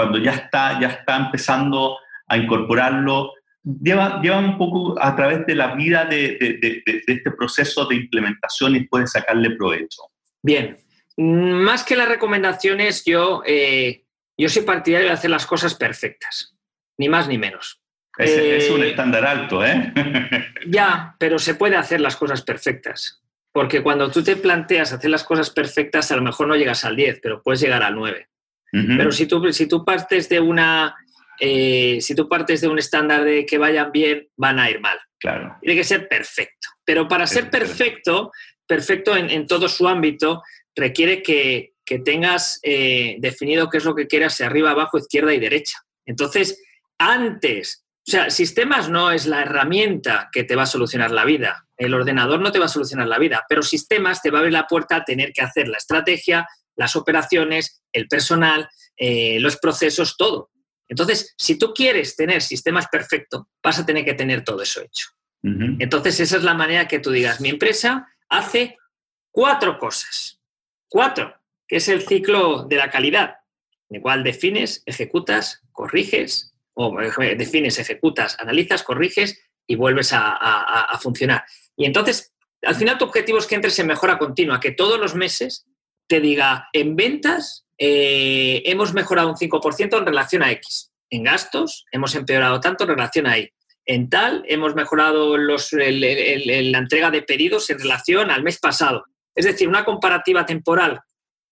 Cuando 0.00 0.16
ya 0.16 0.30
está, 0.30 0.80
ya 0.80 0.88
está 0.88 1.18
empezando 1.18 1.98
a 2.26 2.38
incorporarlo, 2.38 3.34
lleva, 3.62 4.18
lleva 4.22 4.38
un 4.38 4.56
poco 4.56 4.98
a 4.98 5.14
través 5.14 5.44
de 5.44 5.54
la 5.54 5.74
vida 5.74 6.06
de, 6.06 6.38
este 7.06 7.30
proceso 7.32 7.84
de 7.84 7.96
implementación 7.96 8.76
y 8.76 8.86
puede 8.86 9.06
sacarle 9.06 9.50
provecho. 9.56 10.04
Bien, 10.42 10.78
más 11.18 11.84
que 11.84 11.96
las 11.96 12.08
recomendaciones, 12.08 13.04
yo, 13.04 13.42
eh, 13.44 14.06
yo 14.38 14.48
soy 14.48 14.62
partidario 14.62 15.08
de 15.08 15.12
hacer 15.12 15.28
las 15.28 15.44
cosas 15.44 15.74
perfectas, 15.74 16.56
ni 16.96 17.10
más 17.10 17.28
ni 17.28 17.36
menos. 17.36 17.82
Es, 18.16 18.30
es 18.30 18.70
un 18.70 18.82
eh, 18.82 18.88
estándar 18.88 19.26
alto, 19.26 19.62
¿eh? 19.62 19.92
ya, 20.66 21.14
pero 21.18 21.38
se 21.38 21.56
puede 21.56 21.76
hacer 21.76 22.00
las 22.00 22.16
cosas 22.16 22.40
perfectas. 22.40 23.22
Porque 23.52 23.82
cuando 23.82 24.10
tú 24.10 24.24
te 24.24 24.36
planteas 24.36 24.94
hacer 24.94 25.10
las 25.10 25.24
cosas 25.24 25.50
perfectas, 25.50 26.10
a 26.10 26.16
lo 26.16 26.22
mejor 26.22 26.48
no 26.48 26.56
llegas 26.56 26.86
al 26.86 26.96
10, 26.96 27.20
pero 27.22 27.42
puedes 27.42 27.60
llegar 27.60 27.82
al 27.82 27.96
9. 27.96 28.30
Pero 28.72 29.10
si 29.10 29.26
tú, 29.26 29.52
si 29.52 29.66
tú 29.66 29.84
partes 29.84 30.28
de 30.28 30.40
una. 30.40 30.94
Eh, 31.40 31.98
si 32.00 32.14
tú 32.14 32.28
partes 32.28 32.60
de 32.60 32.68
un 32.68 32.78
estándar 32.78 33.24
de 33.24 33.46
que 33.46 33.56
vayan 33.56 33.90
bien, 33.90 34.28
van 34.36 34.58
a 34.58 34.70
ir 34.70 34.80
mal. 34.80 34.98
Claro. 35.18 35.56
Tiene 35.60 35.76
que 35.76 35.84
ser 35.84 36.06
perfecto. 36.06 36.68
Pero 36.84 37.08
para 37.08 37.26
ser 37.26 37.48
perfecto, 37.50 38.30
perfecto 38.66 39.16
en, 39.16 39.46
todo 39.46 39.66
su 39.68 39.88
ámbito, 39.88 40.42
requiere 40.74 41.22
que, 41.22 41.72
tengas 42.04 42.60
eh, 42.62 43.16
definido 43.18 43.68
qué 43.68 43.78
es 43.78 43.84
lo 43.84 43.96
que 43.96 44.06
quieras, 44.06 44.38
de 44.38 44.44
arriba, 44.44 44.70
abajo, 44.70 44.98
izquierda 44.98 45.34
y 45.34 45.40
derecha. 45.40 45.78
Entonces, 46.06 46.62
antes 46.98 47.84
o 48.06 48.10
sea, 48.10 48.30
sistemas 48.30 48.88
no 48.88 49.10
es 49.10 49.26
la 49.26 49.42
herramienta 49.42 50.30
que 50.32 50.44
te 50.44 50.56
va 50.56 50.62
a 50.62 50.66
solucionar 50.66 51.10
la 51.10 51.24
vida. 51.24 51.66
El 51.76 51.94
ordenador 51.94 52.40
no 52.40 52.50
te 52.50 52.58
va 52.58 52.64
a 52.64 52.68
solucionar 52.68 53.06
la 53.06 53.18
vida, 53.18 53.44
pero 53.48 53.62
sistemas 53.62 54.22
te 54.22 54.30
va 54.30 54.38
a 54.38 54.40
abrir 54.40 54.54
la 54.54 54.66
puerta 54.66 54.96
a 54.96 55.04
tener 55.04 55.32
que 55.32 55.42
hacer 55.42 55.68
la 55.68 55.76
estrategia, 55.76 56.46
las 56.80 56.96
operaciones, 56.96 57.82
el 57.92 58.08
personal, 58.08 58.66
eh, 58.96 59.38
los 59.38 59.58
procesos, 59.58 60.16
todo. 60.16 60.50
Entonces, 60.88 61.34
si 61.36 61.58
tú 61.58 61.74
quieres 61.74 62.16
tener 62.16 62.40
sistemas 62.40 62.86
perfectos, 62.90 63.42
vas 63.62 63.78
a 63.78 63.84
tener 63.84 64.02
que 64.02 64.14
tener 64.14 64.42
todo 64.42 64.62
eso 64.62 64.80
hecho. 64.80 65.08
Entonces, 65.42 66.20
esa 66.20 66.36
es 66.36 66.42
la 66.42 66.52
manera 66.52 66.86
que 66.86 66.98
tú 66.98 67.10
digas, 67.10 67.40
mi 67.40 67.48
empresa 67.48 68.06
hace 68.28 68.76
cuatro 69.30 69.78
cosas. 69.78 70.40
Cuatro, 70.88 71.34
que 71.68 71.76
es 71.76 71.88
el 71.88 72.02
ciclo 72.02 72.64
de 72.64 72.76
la 72.76 72.90
calidad, 72.90 73.36
en 73.88 73.96
el 73.96 74.02
cual 74.02 74.22
defines, 74.22 74.82
ejecutas, 74.86 75.62
corriges, 75.72 76.54
o 76.74 76.94
defines, 77.36 77.78
ejecutas, 77.78 78.38
analizas, 78.38 78.82
corriges 78.82 79.38
y 79.66 79.76
vuelves 79.76 80.12
a, 80.12 80.98
funcionar. 81.00 81.44
Y 81.76 81.84
entonces, 81.84 82.34
al 82.62 82.74
final 82.74 82.98
tu 82.98 83.04
objetivo 83.04 83.38
es 83.38 83.46
que 83.46 83.54
entres 83.54 83.78
en 83.78 83.86
mejora 83.86 84.18
continua, 84.18 84.60
que 84.60 84.72
todos 84.72 84.98
los 84.98 85.14
meses 85.14 85.66
te 86.10 86.20
diga, 86.20 86.68
en 86.72 86.96
ventas 86.96 87.64
eh, 87.78 88.62
hemos 88.66 88.92
mejorado 88.92 89.28
un 89.28 89.36
5% 89.36 89.96
en 89.96 90.04
relación 90.04 90.42
a 90.42 90.50
X, 90.50 90.90
en 91.08 91.22
gastos 91.22 91.86
hemos 91.92 92.16
empeorado 92.16 92.58
tanto 92.60 92.82
en 92.82 92.90
relación 92.90 93.28
a 93.28 93.38
Y, 93.38 93.48
en 93.86 94.10
tal 94.10 94.42
hemos 94.48 94.74
mejorado 94.74 95.38
la 95.38 96.78
entrega 96.78 97.12
de 97.12 97.22
pedidos 97.22 97.70
en 97.70 97.78
relación 97.78 98.28
al 98.32 98.42
mes 98.42 98.58
pasado. 98.58 99.04
Es 99.36 99.44
decir, 99.44 99.68
una 99.68 99.84
comparativa 99.84 100.44
temporal 100.44 101.00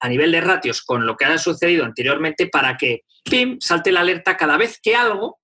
a 0.01 0.09
nivel 0.09 0.33
de 0.33 0.41
ratios 0.41 0.83
con 0.83 1.07
lo 1.07 1.17
que 1.17 1.25
ha 1.25 1.39
sucedido 1.39 1.85
anteriormente 1.85 2.49
para 2.49 2.77
que, 2.77 3.03
pim, 3.23 3.59
salte 3.61 3.93
la 3.93 4.01
alerta 4.01 4.37
cada 4.37 4.57
vez 4.57 4.81
que 4.83 4.97
algo 4.97 5.39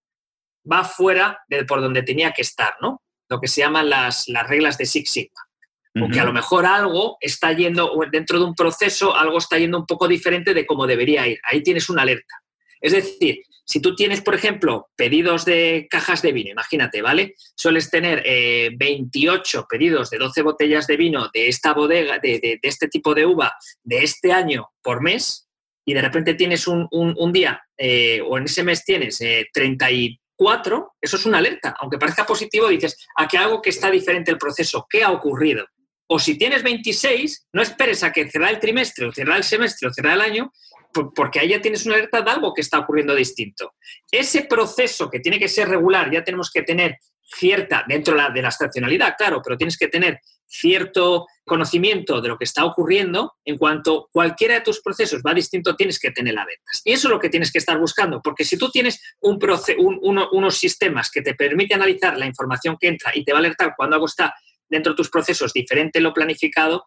va 0.70 0.83
fuera 0.83 1.38
de 1.46 1.64
por 1.64 1.81
donde 1.81 2.03
tenía 2.03 2.33
que 2.33 2.42
estar, 2.42 2.74
¿no? 2.81 3.00
Lo 3.29 3.40
que 3.40 3.46
se 3.46 3.61
llaman 3.61 3.88
las, 3.88 4.27
las 4.27 4.48
reglas 4.48 4.77
de 4.77 4.87
Six 4.87 5.09
Sigma. 5.09 5.40
O 6.02 6.09
que 6.09 6.18
a 6.18 6.24
lo 6.24 6.33
mejor 6.33 6.66
algo 6.66 7.18
está 7.20 7.52
yendo, 7.52 7.92
dentro 8.11 8.40
de 8.40 8.44
un 8.44 8.54
proceso, 8.54 9.14
algo 9.14 9.38
está 9.38 9.59
yendo 9.59 9.78
un 9.78 9.87
poco 9.87 10.09
diferente 10.09 10.52
de 10.52 10.66
cómo 10.66 10.88
debería 10.88 11.26
ir. 11.28 11.38
Ahí 11.44 11.62
tienes 11.62 11.88
una 11.88 12.02
alerta. 12.02 12.35
Es 12.80 12.92
decir, 12.92 13.42
si 13.66 13.80
tú 13.80 13.94
tienes, 13.94 14.20
por 14.20 14.35
ejemplo, 14.35 14.90
pedidos 14.94 15.44
de 15.44 15.87
cajas 15.88 16.20
de 16.20 16.33
vino, 16.33 16.50
imagínate, 16.50 17.00
¿vale? 17.00 17.35
Sueles 17.54 17.90
tener 17.90 18.22
28 18.76 19.61
eh, 19.61 19.64
pedidos 19.68 20.11
de 20.11 20.18
12 20.18 20.42
botellas 20.42 20.87
de 20.87 20.96
vino 20.98 21.30
de 21.33 21.48
esta 21.48 21.72
bodega, 21.72 22.18
de, 22.18 22.59
este 22.62 22.88
tipo 22.88 23.14
de 23.14 23.24
uva, 23.24 23.54
de 23.83 24.04
este 24.04 24.33
año 24.33 24.68
por 24.83 25.02
mes, 25.02 25.48
y 25.87 25.94
de 25.94 26.02
repente 26.02 26.35
tienes 26.35 26.66
un, 26.66 27.33
día, 27.33 27.62
eh, 27.76 28.20
o 28.26 28.37
en 28.37 28.44
ese 28.44 28.62
mes 28.62 28.85
tienes 28.85 29.18
34, 29.52 30.76
eh, 30.76 30.98
eso 31.00 31.16
es 31.16 31.26
una 31.26 31.38
alerta. 31.38 31.74
Aunque 31.78 31.98
parezca 31.98 32.26
positivo, 32.26 32.68
dices, 32.68 33.07
aquí 33.16 33.38
algo 33.38 33.62
que 33.62 33.70
está 33.70 33.90
diferente 33.90 34.30
el 34.30 34.38
proceso, 34.38 34.87
¿qué 34.90 35.02
ha 35.02 35.11
ocurrido? 35.11 35.66
O 36.06 36.18
si 36.18 36.36
tienes 36.36 36.62
26, 36.62 37.48
no 37.52 37.62
esperes 37.62 38.02
a 38.02 38.12
que 38.12 38.30
cerrar 38.30 38.50
el 38.50 38.60
trimestre 38.60 39.06
o 39.06 39.12
cerrar 39.12 39.38
el 39.38 39.44
semestre 39.44 39.88
o 39.88 39.92
cerrar 39.92 40.14
el 40.14 40.20
año, 40.20 40.52
porque 41.14 41.40
ahí 41.40 41.48
ya 41.48 41.60
tienes 41.60 41.86
una 41.86 41.96
alerta 41.96 42.22
de 42.22 42.30
algo 42.30 42.54
que 42.54 42.60
está 42.60 42.78
ocurriendo 42.78 43.14
distinto. 43.14 43.74
Ese 44.10 44.42
proceso 44.42 45.10
que 45.10 45.20
tiene 45.20 45.38
que 45.38 45.48
ser 45.48 45.68
regular, 45.68 46.10
ya 46.12 46.22
tenemos 46.22 46.50
que 46.50 46.62
tener 46.62 46.98
cierta, 47.22 47.84
dentro 47.88 48.14
de 48.32 48.42
la 48.42 48.48
estacionalidad, 48.48 49.14
claro, 49.16 49.40
pero 49.42 49.56
tienes 49.56 49.76
que 49.76 49.88
tener 49.88 50.20
cierto 50.46 51.26
conocimiento 51.44 52.20
de 52.20 52.28
lo 52.28 52.38
que 52.38 52.44
está 52.44 52.64
ocurriendo, 52.64 53.32
en 53.44 53.58
cuanto 53.58 54.08
cualquiera 54.12 54.54
de 54.54 54.60
tus 54.60 54.80
procesos 54.80 55.22
va 55.26 55.34
distinto, 55.34 55.74
tienes 55.74 55.98
que 55.98 56.10
tener 56.10 56.38
alertas. 56.38 56.80
Y 56.84 56.92
eso 56.92 57.08
es 57.08 57.12
lo 57.12 57.18
que 57.18 57.28
tienes 57.28 57.50
que 57.50 57.58
estar 57.58 57.78
buscando, 57.78 58.20
porque 58.22 58.44
si 58.44 58.56
tú 58.56 58.70
tienes 58.70 59.00
un 59.20 59.38
unos 60.32 60.56
sistemas 60.56 61.10
que 61.10 61.22
te 61.22 61.34
permiten 61.34 61.78
analizar 61.78 62.16
la 62.16 62.26
información 62.26 62.76
que 62.78 62.88
entra 62.88 63.10
y 63.14 63.24
te 63.24 63.32
va 63.32 63.38
a 63.38 63.40
alertar 63.40 63.74
cuando 63.76 63.96
algo 63.96 64.06
está 64.06 64.34
dentro 64.68 64.92
de 64.92 64.96
tus 64.96 65.11
procesos 65.11 65.53
diferente 65.53 66.00
lo 66.00 66.12
planificado, 66.12 66.85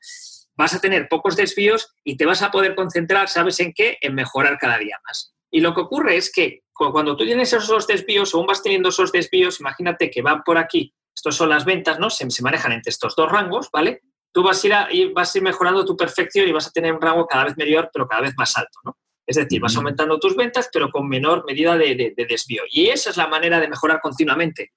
vas 0.58 0.74
a 0.74 0.82
tener 0.82 1.08
pocos 1.08 1.36
desvíos 1.36 1.94
y 2.04 2.18
te 2.18 2.26
vas 2.26 2.42
a 2.42 2.52
poder 2.52 2.76
concentrar, 2.76 3.30
¿sabes 3.30 3.60
en 3.60 3.74
qué? 3.74 3.98
En 4.02 4.16
mejorar 4.16 4.58
cada 4.58 4.78
día 4.78 5.00
más. 5.06 5.34
Y 5.52 5.62
lo 5.62 5.74
que 5.74 5.82
ocurre 5.82 6.18
es 6.18 6.32
que 6.32 6.64
cuando 6.74 7.16
tú 7.16 7.26
tienes 7.26 7.54
esos 7.54 7.88
desvíos, 7.88 8.34
o 8.34 8.38
aún 8.38 8.48
vas 8.48 8.62
teniendo 8.62 8.90
esos 8.90 9.12
desvíos, 9.12 9.60
imagínate 9.60 10.12
que 10.12 10.22
van 10.22 10.44
por 10.44 10.58
aquí, 10.58 10.94
estos 11.16 11.36
son 11.36 11.50
las 11.50 11.66
ventas, 11.66 12.00
¿no? 12.00 12.10
Se, 12.10 12.28
manejan 12.42 12.72
entre 12.72 12.90
estos 12.90 13.16
dos 13.16 13.32
rangos, 13.32 13.70
¿vale? 13.72 14.02
Tú 14.32 14.44
vas 14.44 14.64
a, 14.66 14.92
ir 14.92 15.14
vas 15.14 15.34
a 15.34 15.38
ir 15.38 15.44
mejorando 15.44 15.86
tu 15.86 15.96
perfección 15.96 16.48
y 16.48 16.52
vas 16.52 16.68
a 16.68 16.72
tener 16.72 16.94
un 16.94 17.02
rango 17.02 17.26
cada 17.26 17.46
vez 17.46 17.58
mayor, 17.58 17.90
pero 17.94 18.08
cada 18.08 18.22
vez 18.22 18.34
más 18.38 18.56
alto, 18.58 18.80
¿no? 18.84 18.98
Es 19.26 19.36
decir, 19.36 19.60
vas 19.60 19.76
aumentando 19.76 20.20
tus 20.20 20.36
ventas, 20.36 20.70
pero 20.72 20.90
con 20.90 21.08
menor 21.08 21.44
medida 21.46 21.76
de 21.76 22.14
desvío. 22.30 22.64
Y 22.70 22.88
esa 22.88 23.10
es 23.10 23.18
la 23.18 23.28
manera 23.28 23.60
de 23.60 23.68
mejorar 23.68 24.00
continuamente 24.00 24.72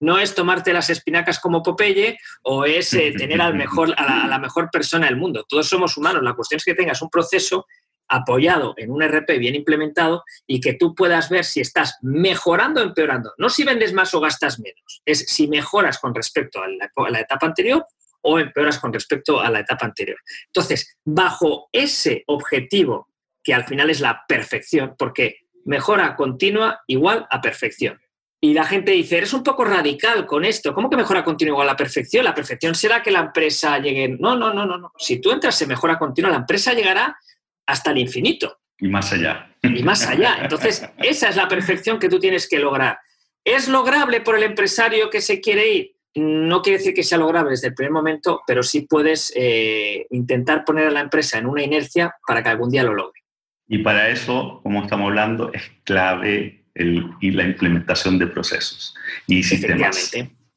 no 0.00 0.18
es 0.18 0.34
tomarte 0.34 0.72
las 0.72 0.90
espinacas 0.90 1.40
como 1.40 1.62
Popeye 1.62 2.18
o 2.42 2.64
es 2.64 2.92
eh, 2.94 3.12
tener 3.16 3.40
al 3.40 3.54
mejor, 3.54 3.94
a 3.96 4.26
la, 4.26 4.38
mejor 4.38 4.70
persona 4.70 5.06
del 5.06 5.16
mundo. 5.16 5.44
Todos 5.48 5.68
somos 5.68 5.96
humanos. 5.96 6.22
La 6.22 6.34
cuestión 6.34 6.58
es 6.58 6.64
que 6.64 6.74
tengas 6.74 7.02
un 7.02 7.10
proceso 7.10 7.66
apoyado 8.08 8.74
en 8.76 8.90
un 8.90 9.02
RP 9.02 9.38
bien 9.38 9.54
implementado 9.54 10.24
y 10.46 10.60
que 10.60 10.74
tú 10.74 10.94
puedas 10.94 11.30
ver 11.30 11.44
si 11.44 11.60
estás 11.60 11.96
mejorando 12.02 12.80
o 12.80 12.84
empeorando. 12.84 13.32
No 13.38 13.48
si 13.48 13.64
vendes 13.64 13.92
más 13.92 14.12
o 14.14 14.20
gastas 14.20 14.60
menos, 14.60 15.02
es 15.04 15.20
si 15.20 15.48
mejoras 15.48 15.98
con 15.98 16.14
respecto 16.14 16.60
a 16.62 16.68
la, 16.68 17.20
etapa 17.20 17.46
anterior 17.46 17.86
o 18.22 18.38
empeoras 18.38 18.78
con 18.78 18.92
respecto 18.92 19.40
a 19.40 19.50
la 19.50 19.60
etapa 19.60 19.86
anterior. 19.86 20.18
Entonces, 20.46 20.98
bajo 21.04 21.68
ese 21.72 22.24
objetivo, 22.26 23.08
que 23.42 23.54
al 23.54 23.64
final 23.64 23.90
es 23.90 24.00
la 24.00 24.24
perfección, 24.26 24.94
porque 24.98 25.40
mejora 25.64 26.16
continua 26.16 26.82
igual 26.86 27.26
a 27.30 27.40
perfección. 27.40 27.98
Y 28.44 28.52
la 28.52 28.64
gente 28.64 28.92
dice, 28.92 29.16
eres 29.16 29.32
un 29.32 29.42
poco 29.42 29.64
radical 29.64 30.26
con 30.26 30.44
esto. 30.44 30.74
¿Cómo 30.74 30.90
que 30.90 30.98
mejora 30.98 31.24
continua 31.24 31.52
igual 31.52 31.66
a 31.66 31.72
la 31.72 31.76
perfección? 31.78 32.26
La 32.26 32.34
perfección 32.34 32.74
será 32.74 33.02
que 33.02 33.10
la 33.10 33.20
empresa 33.20 33.78
llegue. 33.78 34.18
No, 34.20 34.36
no, 34.36 34.52
no, 34.52 34.66
no, 34.66 34.76
no. 34.76 34.92
Si 34.98 35.18
tú 35.18 35.30
entras 35.30 35.62
en 35.62 35.68
mejora 35.68 35.98
continua, 35.98 36.30
la 36.30 36.36
empresa 36.36 36.74
llegará 36.74 37.16
hasta 37.64 37.92
el 37.92 37.96
infinito. 37.96 38.58
Y 38.78 38.88
más 38.88 39.10
allá. 39.14 39.50
Y 39.62 39.82
más 39.82 40.06
allá. 40.06 40.36
Entonces, 40.42 40.86
esa 40.98 41.30
es 41.30 41.36
la 41.36 41.48
perfección 41.48 41.98
que 41.98 42.10
tú 42.10 42.18
tienes 42.18 42.46
que 42.46 42.58
lograr. 42.58 42.98
¿Es 43.42 43.66
lograble 43.66 44.20
por 44.20 44.36
el 44.36 44.42
empresario 44.42 45.08
que 45.08 45.22
se 45.22 45.40
quiere 45.40 45.72
ir? 45.72 45.96
No 46.14 46.60
quiere 46.60 46.76
decir 46.76 46.92
que 46.92 47.02
sea 47.02 47.16
lograble 47.16 47.52
desde 47.52 47.68
el 47.68 47.74
primer 47.74 47.92
momento, 47.92 48.42
pero 48.46 48.62
sí 48.62 48.82
puedes 48.82 49.32
eh, 49.34 50.06
intentar 50.10 50.66
poner 50.66 50.88
a 50.88 50.90
la 50.90 51.00
empresa 51.00 51.38
en 51.38 51.46
una 51.46 51.62
inercia 51.62 52.14
para 52.26 52.42
que 52.42 52.50
algún 52.50 52.68
día 52.68 52.82
lo 52.82 52.92
logre. 52.92 53.22
Y 53.66 53.78
para 53.78 54.10
eso, 54.10 54.60
como 54.62 54.82
estamos 54.82 55.08
hablando, 55.08 55.50
es 55.50 55.62
clave 55.84 56.63
el, 56.74 57.10
y 57.20 57.30
la 57.30 57.44
implementación 57.44 58.18
de 58.18 58.26
procesos 58.26 58.94
y 59.26 59.42
sistemas. 59.42 60.12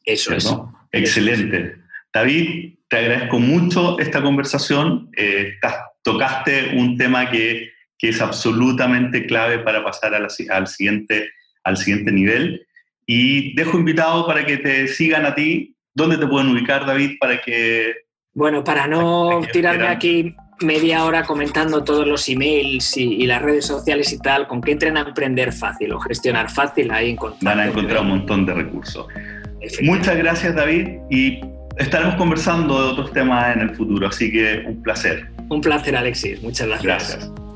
Eso 0.06 0.34
es. 0.34 0.54
Excelente. 0.92 1.78
David, 2.14 2.76
te 2.88 2.98
agradezco 2.98 3.40
mucho 3.40 4.00
esta 4.00 4.22
conversación. 4.22 5.10
Eh, 5.18 5.54
tocaste 6.04 6.72
un 6.76 6.98
tema 6.98 7.30
que, 7.30 7.72
que, 7.98 8.10
es 8.10 8.22
absolutamente 8.22 9.26
clave 9.26 9.60
para 9.60 9.84
pasar 9.84 10.16
al, 10.16 10.30
siguiente, 10.68 11.30
al 11.64 11.78
siguiente 11.78 12.12
nivel. 12.12 12.66
Y 13.06 13.54
dejo 13.56 13.78
invitado 13.78 14.26
para 14.26 14.46
que 14.46 14.58
te 14.58 14.88
sigan 14.88 15.26
a 15.26 15.36
ti. 15.36 15.76
¿Dónde 15.94 16.18
te 16.18 16.28
pueden 16.28 16.50
ubicar, 16.50 16.86
David, 16.86 17.18
para 17.20 17.42
que... 17.42 17.94
Bueno, 18.34 18.64
para 18.64 18.88
no 18.88 19.42
tirarme 19.52 19.88
aquí 19.88 20.36
media 20.62 21.06
hora 21.06 21.24
comentando 21.24 21.84
todos 21.84 22.08
los 22.08 22.28
emails 22.30 22.98
y, 22.98 23.26
las 23.26 23.41
redes 23.41 23.65
sociales 23.65 24.12
y 24.13 24.20
tal, 24.20 24.48
con 24.48 24.62
que 24.62 24.72
entren 24.72 24.98
a 24.98 25.02
emprender 25.02 25.54
fácil 25.54 25.93
o 25.93 26.00
gestionar 26.00 26.50
fácil, 26.50 26.91
ahí 26.91 27.12
encontrar. 27.12 27.56
Van 27.56 27.67
a 27.67 27.70
encontrar 27.70 28.02
un 28.02 28.10
montón 28.10 28.46
de 28.46 28.54
recursos. 28.54 29.08
Muchas 29.82 30.17
gracias, 30.17 30.56
David, 30.56 30.88
y 31.10 31.41
estaremos 31.78 32.15
conversando 32.15 32.82
de 32.82 32.91
otros 32.93 33.12
temas 33.13 33.56
en 33.56 33.62
el 33.62 33.76
futuro, 33.76 34.08
así 34.08 34.32
que 34.32 34.63
un 34.65 34.82
placer. 34.82 35.28
Un 35.50 35.62
placer, 35.62 35.96
Alexis. 35.96 36.41
Muchas 36.41 36.67
gracias. 36.67 37.17
Gracias. 37.17 37.47